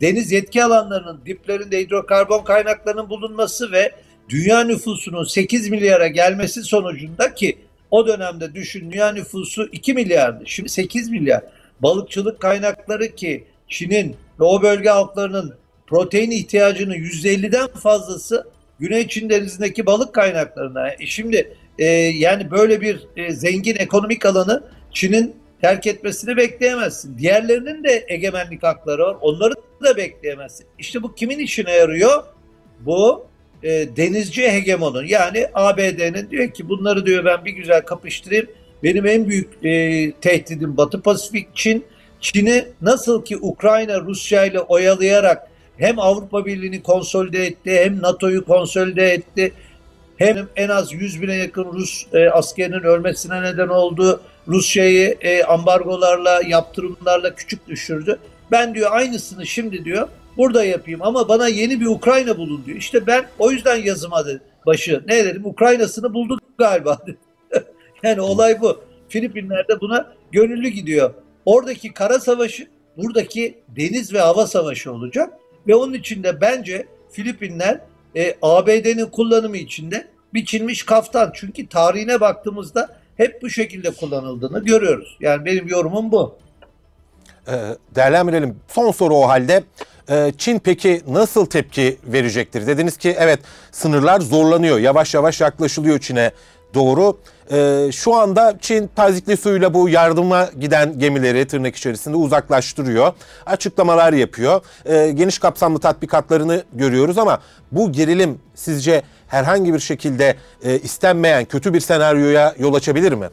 deniz 0.00 0.32
yetki 0.32 0.64
alanlarının 0.64 1.20
diplerinde 1.26 1.80
hidrokarbon 1.80 2.44
kaynaklarının 2.44 3.08
bulunması 3.08 3.72
ve 3.72 3.92
dünya 4.28 4.64
nüfusunun 4.64 5.24
8 5.24 5.68
milyara 5.68 6.06
gelmesi 6.06 6.62
sonucunda 6.62 7.34
ki 7.34 7.58
o 7.90 8.06
dönemde 8.06 8.54
düşün 8.54 8.90
dünya 8.90 9.12
nüfusu 9.12 9.68
2 9.72 9.94
milyardı. 9.94 10.44
Şimdi 10.46 10.68
8 10.68 11.10
milyar. 11.10 11.42
Balıkçılık 11.80 12.40
kaynakları 12.40 13.14
ki 13.14 13.44
Çin'in 13.68 14.16
ve 14.40 14.44
o 14.44 14.62
bölge 14.62 14.88
halklarının 14.88 15.54
protein 15.86 16.30
ihtiyacının 16.30 16.94
%50'den 16.94 17.66
fazlası 17.66 18.46
Güney 18.82 19.08
Çin 19.08 19.30
denizindeki 19.30 19.86
balık 19.86 20.14
kaynaklarına. 20.14 20.88
E 20.88 21.06
şimdi 21.06 21.56
e, 21.78 21.84
yani 21.94 22.50
böyle 22.50 22.80
bir 22.80 23.06
e, 23.16 23.32
zengin 23.32 23.76
ekonomik 23.76 24.26
alanı 24.26 24.62
Çin'in 24.92 25.36
terk 25.60 25.86
etmesini 25.86 26.36
bekleyemezsin. 26.36 27.18
Diğerlerinin 27.18 27.84
de 27.84 28.04
egemenlik 28.08 28.62
hakları 28.62 29.02
var. 29.02 29.16
Onları 29.20 29.54
da 29.84 29.96
bekleyemezsin. 29.96 30.66
İşte 30.78 31.02
bu 31.02 31.14
kimin 31.14 31.38
işine 31.38 31.72
yarıyor? 31.72 32.24
Bu 32.80 33.26
e, 33.62 33.68
denizci 33.96 34.50
hegemonun 34.50 35.04
yani 35.04 35.46
ABD'nin 35.54 36.30
diyor 36.30 36.50
ki 36.50 36.68
bunları 36.68 37.06
diyor 37.06 37.24
ben 37.24 37.44
bir 37.44 37.52
güzel 37.52 37.82
kapıştırayım. 37.82 38.46
Benim 38.82 39.06
en 39.06 39.28
büyük 39.28 39.64
e, 39.64 40.12
tehdidim 40.12 40.76
Batı 40.76 41.02
Pasifik 41.02 41.56
Çin. 41.56 41.84
Çin'i 42.20 42.64
nasıl 42.80 43.24
ki 43.24 43.36
Ukrayna 43.36 44.00
Rusya 44.00 44.44
ile 44.44 44.60
oyalayarak 44.60 45.51
hem 45.76 45.98
Avrupa 45.98 46.46
Birliği'ni 46.46 46.82
konsolide 46.82 47.46
etti 47.46 47.80
hem 47.84 48.02
NATO'yu 48.02 48.44
konsolide 48.44 49.04
etti. 49.04 49.52
Hem 50.16 50.48
en 50.56 50.68
az 50.68 50.92
100 50.92 51.22
bine 51.22 51.34
yakın 51.34 51.64
Rus 51.64 52.06
e, 52.12 52.30
askerinin 52.30 52.82
ölmesine 52.82 53.42
neden 53.42 53.68
oldu. 53.68 54.20
Rusya'yı 54.48 55.16
e, 55.20 55.44
ambargolarla, 55.44 56.40
yaptırımlarla 56.46 57.34
küçük 57.34 57.68
düşürdü. 57.68 58.18
Ben 58.50 58.74
diyor 58.74 58.90
aynısını 58.92 59.46
şimdi 59.46 59.84
diyor 59.84 60.08
burada 60.36 60.64
yapayım 60.64 61.02
ama 61.02 61.28
bana 61.28 61.48
yeni 61.48 61.80
bir 61.80 61.86
Ukrayna 61.86 62.38
bulun 62.38 62.62
diyor. 62.66 62.78
İşte 62.78 63.06
ben 63.06 63.24
o 63.38 63.50
yüzden 63.50 63.76
yazıma 63.76 64.26
dedim, 64.26 64.40
başı 64.66 65.02
ne 65.08 65.24
dedim 65.24 65.46
Ukrayna'sını 65.46 66.14
bulduk 66.14 66.40
galiba 66.58 66.98
yani 68.02 68.20
olay 68.20 68.60
bu. 68.60 68.80
Filipinler'de 69.08 69.80
buna 69.80 70.12
gönüllü 70.32 70.68
gidiyor. 70.68 71.14
Oradaki 71.44 71.92
kara 71.92 72.20
savaşı 72.20 72.66
buradaki 72.96 73.58
deniz 73.68 74.14
ve 74.14 74.20
hava 74.20 74.46
savaşı 74.46 74.92
olacak 74.92 75.32
ve 75.66 75.74
onun 75.74 75.94
için 75.94 76.22
de 76.22 76.40
bence 76.40 76.86
Filipinler 77.10 77.80
e, 78.16 78.34
ABD'nin 78.42 79.06
kullanımı 79.06 79.56
içinde 79.56 80.06
biçilmiş 80.34 80.82
kaftan. 80.82 81.30
Çünkü 81.34 81.68
tarihine 81.68 82.20
baktığımızda 82.20 82.96
hep 83.16 83.42
bu 83.42 83.50
şekilde 83.50 83.90
kullanıldığını 83.90 84.64
görüyoruz. 84.64 85.16
Yani 85.20 85.44
benim 85.44 85.68
yorumum 85.68 86.12
bu. 86.12 86.38
Ee, 87.48 87.52
değerlendirelim. 87.94 88.56
Son 88.68 88.90
soru 88.90 89.14
o 89.14 89.28
halde. 89.28 89.64
Ee, 90.10 90.32
Çin 90.38 90.58
peki 90.58 91.02
nasıl 91.08 91.46
tepki 91.46 91.98
verecektir? 92.04 92.66
Dediniz 92.66 92.96
ki 92.96 93.16
evet 93.18 93.40
sınırlar 93.72 94.20
zorlanıyor. 94.20 94.78
Yavaş 94.78 95.14
yavaş 95.14 95.40
yaklaşılıyor 95.40 95.98
Çin'e 95.98 96.32
doğru. 96.74 97.18
Ee, 97.52 97.92
şu 97.92 98.14
anda 98.14 98.58
Çin 98.60 98.90
tazikli 98.96 99.36
suyla 99.36 99.74
bu 99.74 99.88
yardıma 99.88 100.50
giden 100.60 100.98
gemileri 100.98 101.46
tırnak 101.46 101.76
içerisinde 101.76 102.16
uzaklaştırıyor. 102.16 103.12
Açıklamalar 103.46 104.12
yapıyor. 104.12 104.60
Ee, 104.86 105.12
geniş 105.14 105.38
kapsamlı 105.38 105.78
tatbikatlarını 105.78 106.64
görüyoruz 106.72 107.18
ama 107.18 107.40
bu 107.72 107.92
gerilim 107.92 108.38
sizce 108.54 109.02
herhangi 109.28 109.74
bir 109.74 109.78
şekilde 109.78 110.36
e, 110.64 110.78
istenmeyen 110.78 111.44
kötü 111.44 111.74
bir 111.74 111.80
senaryoya 111.80 112.54
yol 112.58 112.74
açabilir 112.74 113.12
mi? 113.12 113.28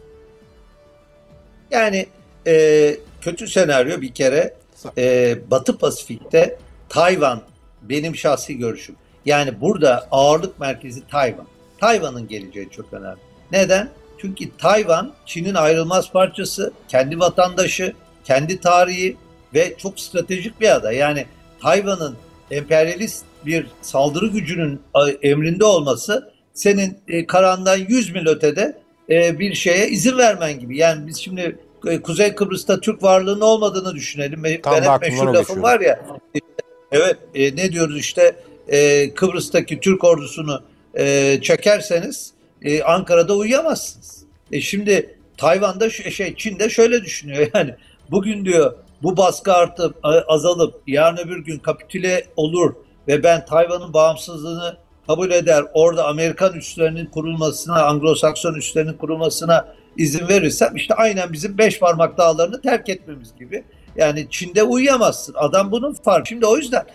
Yani 1.72 2.08
e, 2.48 2.96
kötü 3.22 3.48
senaryo 3.48 4.02
bir 4.02 4.14
kere 4.14 4.54
e, 4.98 5.36
Batı 5.52 5.78
Pasifik'te 5.78 6.58
Tayvan 6.90 7.42
benim 7.82 8.16
şahsi 8.16 8.58
görüşüm. 8.58 8.96
Yani 9.26 9.62
burada 9.62 10.08
ağırlık 10.12 10.60
merkezi 10.60 11.08
Tayvan. 11.08 11.48
Tayvan'ın 11.80 12.28
geleceği 12.28 12.70
çok 12.70 12.94
önemli. 12.94 13.29
Neden? 13.52 13.90
Çünkü 14.22 14.58
Tayvan 14.58 15.14
Çin'in 15.26 15.54
ayrılmaz 15.56 16.12
parçası, 16.12 16.74
kendi 16.88 17.20
vatandaşı, 17.20 17.94
kendi 18.24 18.60
tarihi 18.60 19.18
ve 19.54 19.74
çok 19.78 20.00
stratejik 20.00 20.62
bir 20.62 20.76
ada. 20.76 20.92
Yani 20.92 21.26
Tayvan'ın 21.62 22.16
emperyalist 22.52 23.26
bir 23.46 23.68
saldırı 23.82 24.28
gücünün 24.28 24.82
emrinde 25.22 25.66
olması 25.66 26.32
senin 26.54 26.98
e, 27.08 27.26
karandan 27.26 27.78
100 27.78 28.14
mil 28.14 28.28
ötede 28.28 28.78
e, 29.10 29.40
bir 29.40 29.54
şeye 29.54 29.88
izin 29.90 30.18
vermen 30.18 30.60
gibi. 30.60 30.78
Yani 30.78 31.08
biz 31.08 31.18
şimdi 31.18 31.56
e, 31.88 32.02
Kuzey 32.02 32.36
Kıbrıs'ta 32.36 32.80
Türk 32.80 33.04
varlığının 33.04 33.42
olmadığını 33.42 33.96
düşünelim. 33.96 34.44
Tam 34.64 34.76
ben 34.76 34.94
hep 34.94 35.02
meşhur 35.02 35.28
lafım 35.28 35.64
var 35.64 35.80
ya. 35.80 36.06
Evet 36.92 37.18
ne 37.34 37.72
diyoruz 37.72 38.00
işte 38.00 38.36
Kıbrıs'taki 39.16 39.80
Türk 39.80 40.04
ordusunu 40.04 40.64
çekerseniz 41.42 42.34
e, 42.62 42.84
Ankara'da 42.84 43.36
uyuyamazsınız. 43.36 44.24
E 44.52 44.62
şimdi 44.62 45.18
Tayvan'da 45.38 45.90
şu- 45.90 46.12
şey 46.12 46.36
Çin'de 46.36 46.70
şöyle 46.70 47.04
düşünüyor 47.04 47.48
yani 47.54 47.76
bugün 48.12 48.46
diyor 48.46 48.74
bu 49.04 49.18
baskı 49.18 49.54
artıp 49.54 49.96
azalıp 50.28 50.82
yarın 50.88 51.18
öbür 51.18 51.46
gün 51.46 51.60
kapitüle 51.60 52.26
olur 52.36 52.74
ve 53.08 53.24
ben 53.24 53.46
Tayvan'ın 53.46 53.94
bağımsızlığını 53.94 54.78
kabul 55.08 55.32
eder 55.32 55.64
orada 55.74 56.08
Amerikan 56.08 56.54
üslerinin 56.54 57.06
kurulmasına 57.06 57.80
Anglo-Sakson 57.82 58.58
üslerinin 58.58 58.94
kurulmasına 58.94 59.76
izin 59.98 60.28
verirsem 60.28 60.76
işte 60.76 60.94
aynen 60.94 61.34
bizim 61.34 61.58
beş 61.58 61.80
parmak 61.80 62.18
dağlarını 62.18 62.62
terk 62.62 62.90
etmemiz 62.90 63.36
gibi. 63.40 63.64
Yani 63.96 64.28
Çin'de 64.30 64.64
uyuyamazsın. 64.64 65.34
Adam 65.38 65.72
bunun 65.72 65.94
farkı. 65.94 66.30
Şimdi 66.30 66.46
o 66.46 66.58
yüzden 66.58 66.86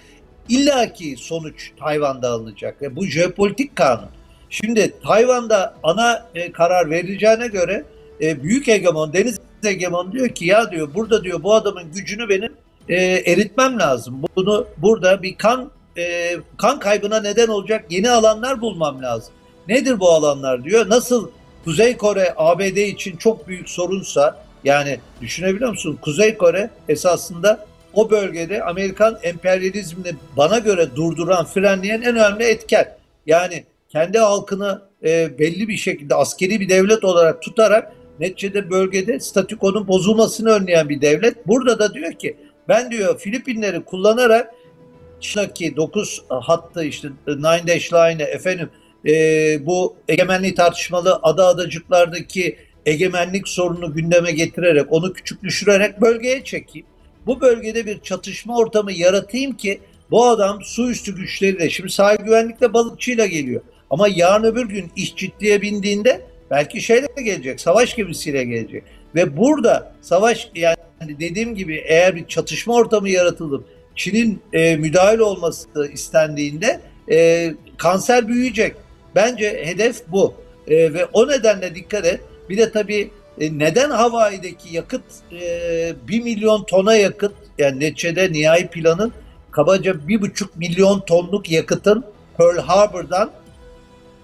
illaki 0.48 1.16
sonuç 1.16 1.72
Tayvan'da 1.78 2.30
alınacak 2.30 2.82
ve 2.82 2.96
bu 2.96 3.06
jeopolitik 3.06 3.76
kanun. 3.76 4.08
Şimdi 4.54 4.94
Tayvan'da 5.02 5.74
ana 5.82 6.26
e, 6.34 6.52
karar 6.52 6.90
verileceğine 6.90 7.46
göre 7.46 7.84
e, 8.20 8.42
büyük 8.42 8.66
hegemon, 8.66 9.12
deniz 9.12 9.40
hegemon 9.62 10.12
diyor 10.12 10.28
ki 10.28 10.46
ya 10.46 10.70
diyor 10.70 10.94
burada 10.94 11.24
diyor 11.24 11.42
bu 11.42 11.54
adamın 11.54 11.92
gücünü 11.92 12.28
benim 12.28 12.52
e, 12.88 12.94
eritmem 13.02 13.78
lazım. 13.78 14.22
Bunu 14.36 14.66
burada 14.76 15.22
bir 15.22 15.36
kan 15.36 15.70
e, 15.98 16.36
kan 16.58 16.78
kaybına 16.78 17.20
neden 17.20 17.48
olacak 17.48 17.84
yeni 17.90 18.10
alanlar 18.10 18.60
bulmam 18.60 19.02
lazım. 19.02 19.34
Nedir 19.68 20.00
bu 20.00 20.10
alanlar 20.10 20.64
diyor. 20.64 20.88
Nasıl 20.88 21.30
Kuzey 21.64 21.96
Kore 21.96 22.34
ABD 22.36 22.76
için 22.76 23.16
çok 23.16 23.48
büyük 23.48 23.70
sorunsa 23.70 24.44
yani 24.64 24.98
düşünebiliyor 25.20 25.70
musun? 25.70 25.98
Kuzey 26.02 26.36
Kore 26.36 26.70
esasında 26.88 27.66
o 27.94 28.10
bölgede 28.10 28.62
Amerikan 28.62 29.18
emperyalizmini 29.22 30.14
bana 30.36 30.58
göre 30.58 30.96
durduran, 30.96 31.44
frenleyen 31.44 32.02
en 32.02 32.16
önemli 32.16 32.44
etken. 32.44 32.96
Yani 33.26 33.64
kendi 33.94 34.18
halkını 34.18 34.82
e, 35.04 35.38
belli 35.38 35.68
bir 35.68 35.76
şekilde 35.76 36.14
askeri 36.14 36.60
bir 36.60 36.68
devlet 36.68 37.04
olarak 37.04 37.42
tutarak 37.42 37.92
neticede 38.20 38.70
bölgede 38.70 39.20
statükonun 39.20 39.88
bozulmasını 39.88 40.50
önleyen 40.50 40.88
bir 40.88 41.00
devlet. 41.00 41.46
Burada 41.46 41.78
da 41.78 41.94
diyor 41.94 42.12
ki 42.12 42.36
ben 42.68 42.90
diyor 42.90 43.18
Filipinleri 43.18 43.84
kullanarak 43.84 44.50
Çin'deki 45.20 45.76
9 45.76 46.24
hattı 46.28 46.84
işte 46.84 47.08
Nine 47.26 47.66
Dash 47.66 47.92
Line'ı 47.92 48.26
efendim 48.26 48.70
e, 49.06 49.12
bu 49.66 49.96
egemenliği 50.08 50.54
tartışmalı 50.54 51.18
ada 51.22 51.46
adacıklardaki 51.46 52.56
egemenlik 52.86 53.48
sorununu 53.48 53.94
gündeme 53.94 54.32
getirerek 54.32 54.92
onu 54.92 55.12
küçük 55.12 55.42
düşürerek 55.42 56.00
bölgeye 56.00 56.44
çekeyim. 56.44 56.86
Bu 57.26 57.40
bölgede 57.40 57.86
bir 57.86 58.00
çatışma 58.00 58.56
ortamı 58.56 58.92
yaratayım 58.92 59.56
ki 59.56 59.80
bu 60.10 60.26
adam 60.26 60.58
su 60.62 60.90
üstü 60.90 61.16
güçleriyle 61.16 61.70
şimdi 61.70 61.90
sahil 61.90 62.24
güvenlikle 62.24 62.72
balıkçıyla 62.72 63.26
geliyor. 63.26 63.62
Ama 63.94 64.08
yarın 64.08 64.44
öbür 64.44 64.68
gün 64.68 64.90
iş 64.96 65.16
ciddiye 65.16 65.62
bindiğinde 65.62 66.20
belki 66.50 66.80
şeyle 66.80 67.06
gelecek, 67.24 67.60
savaş 67.60 67.96
gemisiyle 67.96 68.44
gelecek. 68.44 68.82
Ve 69.14 69.36
burada 69.36 69.92
savaş 70.00 70.50
yani 70.54 70.76
dediğim 71.00 71.54
gibi 71.54 71.84
eğer 71.86 72.16
bir 72.16 72.26
çatışma 72.26 72.74
ortamı 72.74 73.08
yaratılıp 73.08 73.64
Çin'in 73.96 74.42
e, 74.52 74.76
müdahil 74.76 75.18
olması 75.18 75.68
istendiğinde 75.92 76.80
e, 77.10 77.50
kanser 77.76 78.28
büyüyecek. 78.28 78.76
Bence 79.14 79.62
hedef 79.64 80.02
bu. 80.08 80.34
E, 80.68 80.94
ve 80.94 81.04
o 81.04 81.28
nedenle 81.28 81.74
dikkat 81.74 82.06
et. 82.06 82.20
Bir 82.50 82.58
de 82.58 82.72
tabii 82.72 83.10
e, 83.40 83.58
neden 83.58 83.90
Hawaii'deki 83.90 84.76
yakıt 84.76 85.04
e, 85.32 85.94
1 86.08 86.22
milyon 86.22 86.64
tona 86.64 86.96
yakıt 86.96 87.32
yani 87.58 87.80
neticede 87.80 88.32
nihai 88.32 88.66
planın 88.66 89.12
kabaca 89.50 90.08
bir 90.08 90.20
buçuk 90.20 90.56
milyon 90.56 91.00
tonluk 91.00 91.50
yakıtın 91.50 92.04
Pearl 92.38 92.58
Harbor'dan 92.58 93.30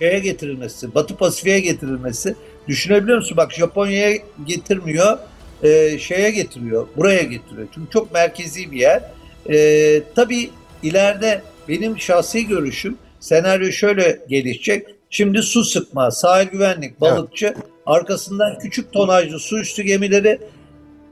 şeye 0.01 0.19
getirilmesi, 0.19 0.95
Batı 0.95 1.17
Pasifik'e 1.17 1.61
getirilmesi. 1.61 2.35
Düşünebiliyor 2.69 3.19
musun? 3.19 3.37
Bak 3.37 3.53
Japonya'ya 3.53 4.17
getirmiyor, 4.47 5.19
e, 5.63 5.99
şeye 5.99 6.31
getiriyor, 6.31 6.87
buraya 6.97 7.23
getiriyor. 7.23 7.69
Çünkü 7.75 7.91
çok 7.91 8.13
merkezi 8.13 8.73
bir 8.73 8.81
yer. 8.81 9.03
E, 9.51 10.03
tabii 10.15 10.51
ileride 10.83 11.43
benim 11.69 11.99
şahsi 11.99 12.47
görüşüm 12.47 12.99
senaryo 13.21 13.73
şöyle 13.73 14.21
gelişecek. 14.29 14.87
Şimdi 15.11 15.43
su 15.43 15.65
sıkma, 15.65 16.11
sahil 16.11 16.49
güvenlik, 16.49 17.01
balıkçı, 17.01 17.55
arkasından 17.87 18.59
küçük 18.59 18.93
tonajlı 18.93 19.39
su 19.39 19.59
üstü 19.59 19.83
gemileri 19.83 20.39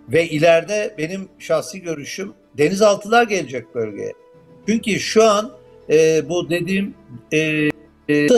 ve 0.08 0.28
ileride 0.28 0.94
benim 0.98 1.28
şahsi 1.38 1.82
görüşüm 1.82 2.32
denizaltılar 2.58 3.22
gelecek 3.22 3.74
bölgeye. 3.74 4.12
Çünkü 4.66 5.00
şu 5.00 5.24
an 5.24 5.52
e, 5.90 6.28
bu 6.28 6.50
dediğim 6.50 6.94
e, 7.32 7.38
e, 8.08 8.28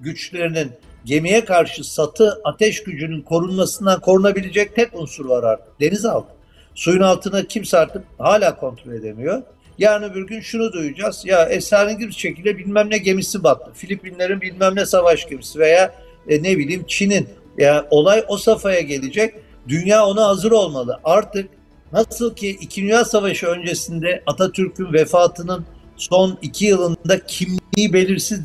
güçlerinin 0.00 0.72
gemiye 1.04 1.44
karşı 1.44 1.84
satı 1.84 2.40
ateş 2.44 2.82
gücünün 2.82 3.22
korunmasından 3.22 4.00
korunabilecek 4.00 4.76
tek 4.76 4.94
unsur 4.94 5.24
var 5.24 5.44
artık. 5.44 5.80
Denizaltı. 5.80 6.28
Suyun 6.74 7.00
altına 7.00 7.44
kimse 7.44 7.78
artık 7.78 8.04
hala 8.18 8.56
kontrol 8.56 8.92
edemiyor. 8.92 9.42
Yarın 9.78 10.10
öbür 10.10 10.26
gün 10.26 10.40
şunu 10.40 10.72
duyacağız. 10.72 11.22
Ya 11.24 11.44
esrarengiz 11.44 12.16
şekilde 12.16 12.58
bilmem 12.58 12.90
ne 12.90 12.98
gemisi 12.98 13.42
battı. 13.42 13.70
Filipinlerin 13.74 14.40
bilmem 14.40 14.76
ne 14.76 14.86
savaş 14.86 15.28
gemisi 15.28 15.58
veya 15.58 15.94
e, 16.28 16.42
ne 16.42 16.58
bileyim 16.58 16.84
Çin'in. 16.86 17.28
Ya 17.58 17.86
olay 17.90 18.24
o 18.28 18.36
safhaya 18.36 18.80
gelecek. 18.80 19.34
Dünya 19.68 20.06
ona 20.06 20.26
hazır 20.26 20.50
olmalı. 20.50 21.00
Artık 21.04 21.50
nasıl 21.92 22.34
ki 22.34 22.48
İki 22.60 22.82
Dünya 22.82 23.04
Savaşı 23.04 23.46
öncesinde 23.46 24.22
Atatürk'ün 24.26 24.92
vefatının 24.92 25.66
son 25.96 26.38
iki 26.42 26.66
yılında 26.66 27.26
kimliği 27.26 27.92
belirsiz 27.92 28.44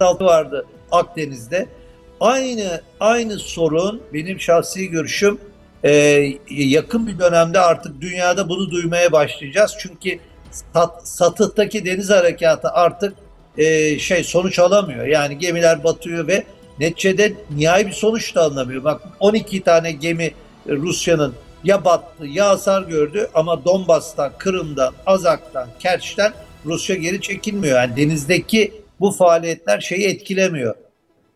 denizaltı 0.00 0.24
vardı 0.24 0.66
Akdeniz'de. 0.92 1.66
Aynı 2.20 2.80
aynı 3.00 3.38
sorun 3.38 4.02
benim 4.12 4.40
şahsi 4.40 4.88
görüşüm 4.88 5.38
e, 5.84 5.90
yakın 6.50 7.06
bir 7.06 7.18
dönemde 7.18 7.60
artık 7.60 8.00
dünyada 8.00 8.48
bunu 8.48 8.70
duymaya 8.70 9.12
başlayacağız. 9.12 9.76
Çünkü 9.78 10.18
sat, 10.50 11.08
satıhtaki 11.08 11.84
deniz 11.84 12.10
harekatı 12.10 12.68
artık 12.68 13.14
e, 13.58 13.98
şey 13.98 14.24
sonuç 14.24 14.58
alamıyor. 14.58 15.06
Yani 15.06 15.38
gemiler 15.38 15.84
batıyor 15.84 16.26
ve 16.26 16.44
neticede 16.80 17.32
nihai 17.56 17.86
bir 17.86 17.92
sonuç 17.92 18.34
da 18.34 18.42
alınamıyor. 18.42 18.84
Bak 18.84 19.02
12 19.20 19.60
tane 19.60 19.92
gemi 19.92 20.30
Rusya'nın 20.68 21.34
ya 21.64 21.84
battı 21.84 22.26
ya 22.26 22.48
hasar 22.48 22.82
gördü 22.82 23.28
ama 23.34 23.64
Donbas'tan, 23.64 24.32
Kırım'dan, 24.38 24.94
Azak'tan, 25.06 25.68
Kerç'ten 25.78 26.32
Rusya 26.66 26.96
geri 26.96 27.20
çekilmiyor. 27.20 27.78
Yani 27.78 27.96
denizdeki 27.96 28.72
bu 29.00 29.10
faaliyetler 29.10 29.80
şeyi 29.80 30.08
etkilemiyor. 30.08 30.74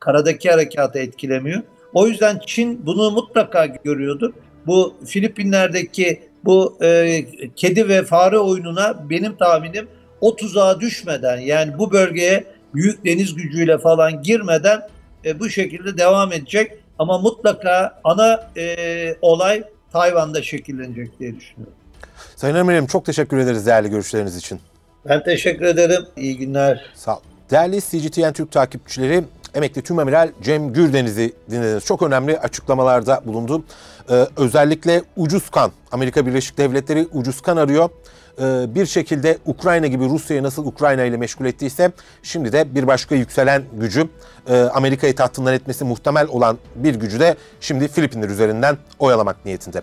Karadaki 0.00 0.50
harekatı 0.50 0.98
etkilemiyor. 0.98 1.62
O 1.94 2.06
yüzden 2.06 2.40
Çin 2.46 2.86
bunu 2.86 3.10
mutlaka 3.10 3.66
görüyordur. 3.66 4.32
Bu 4.66 4.94
Filipinler'deki 5.06 6.22
bu 6.44 6.78
e, 6.82 7.24
kedi 7.56 7.88
ve 7.88 8.02
fare 8.02 8.38
oyununa 8.38 9.10
benim 9.10 9.36
tahminim 9.36 9.88
o 10.20 10.36
tuzağa 10.36 10.80
düşmeden 10.80 11.38
yani 11.38 11.78
bu 11.78 11.92
bölgeye 11.92 12.44
büyük 12.74 13.04
deniz 13.04 13.34
gücüyle 13.34 13.78
falan 13.78 14.22
girmeden 14.22 14.88
e, 15.24 15.40
bu 15.40 15.48
şekilde 15.48 15.98
devam 15.98 16.32
edecek. 16.32 16.72
Ama 16.98 17.18
mutlaka 17.18 18.00
ana 18.04 18.50
e, 18.56 19.16
olay 19.22 19.64
Tayvan'da 19.92 20.42
şekillenecek 20.42 21.20
diye 21.20 21.36
düşünüyorum. 21.36 21.74
Sayın 22.36 22.54
Emirim 22.54 22.86
çok 22.86 23.04
teşekkür 23.04 23.38
ederiz 23.38 23.66
değerli 23.66 23.90
görüşleriniz 23.90 24.36
için. 24.36 24.60
Ben 25.08 25.24
teşekkür 25.24 25.64
ederim. 25.64 26.06
İyi 26.16 26.38
günler. 26.38 26.90
Sağ 26.94 27.16
ol. 27.16 27.20
Değerli 27.52 27.80
CGTN 27.80 28.32
Türk 28.32 28.52
takipçileri, 28.52 29.24
emekli 29.54 29.82
tümamiral 29.82 30.30
Cem 30.42 30.72
Gürdeniz'i 30.72 31.32
dinlediniz. 31.50 31.84
Çok 31.84 32.02
önemli 32.02 32.38
açıklamalarda 32.38 33.22
bulundu. 33.26 33.64
Ee, 34.10 34.26
özellikle 34.36 35.02
ucuz 35.16 35.50
kan, 35.50 35.72
Amerika 35.92 36.26
Birleşik 36.26 36.58
Devletleri 36.58 37.08
ucuz 37.12 37.40
kan 37.40 37.56
arıyor. 37.56 37.90
Ee, 38.40 38.74
bir 38.74 38.86
şekilde 38.86 39.38
Ukrayna 39.46 39.86
gibi 39.86 40.04
Rusya'yı 40.04 40.42
nasıl 40.42 40.66
Ukrayna 40.66 41.04
ile 41.04 41.16
meşgul 41.16 41.44
ettiyse 41.44 41.92
şimdi 42.22 42.52
de 42.52 42.74
bir 42.74 42.86
başka 42.86 43.14
yükselen 43.14 43.62
gücü 43.80 44.08
e, 44.48 44.56
Amerika'yı 44.56 45.14
tahtından 45.14 45.54
etmesi 45.54 45.84
muhtemel 45.84 46.26
olan 46.28 46.58
bir 46.74 46.94
gücü 46.94 47.20
de 47.20 47.36
şimdi 47.60 47.88
Filipinler 47.88 48.28
üzerinden 48.28 48.76
oyalamak 48.98 49.44
niyetinde. 49.44 49.82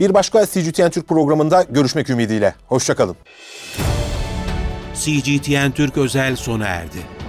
Bir 0.00 0.14
başka 0.14 0.46
CGTN 0.46 0.90
Türk 0.90 1.08
programında 1.08 1.64
görüşmek 1.70 2.10
ümidiyle. 2.10 2.54
Hoşçakalın. 2.66 3.16
CGTN 5.00 5.70
Türk 5.70 5.96
özel 5.96 6.36
sona 6.36 6.66
erdi. 6.66 7.19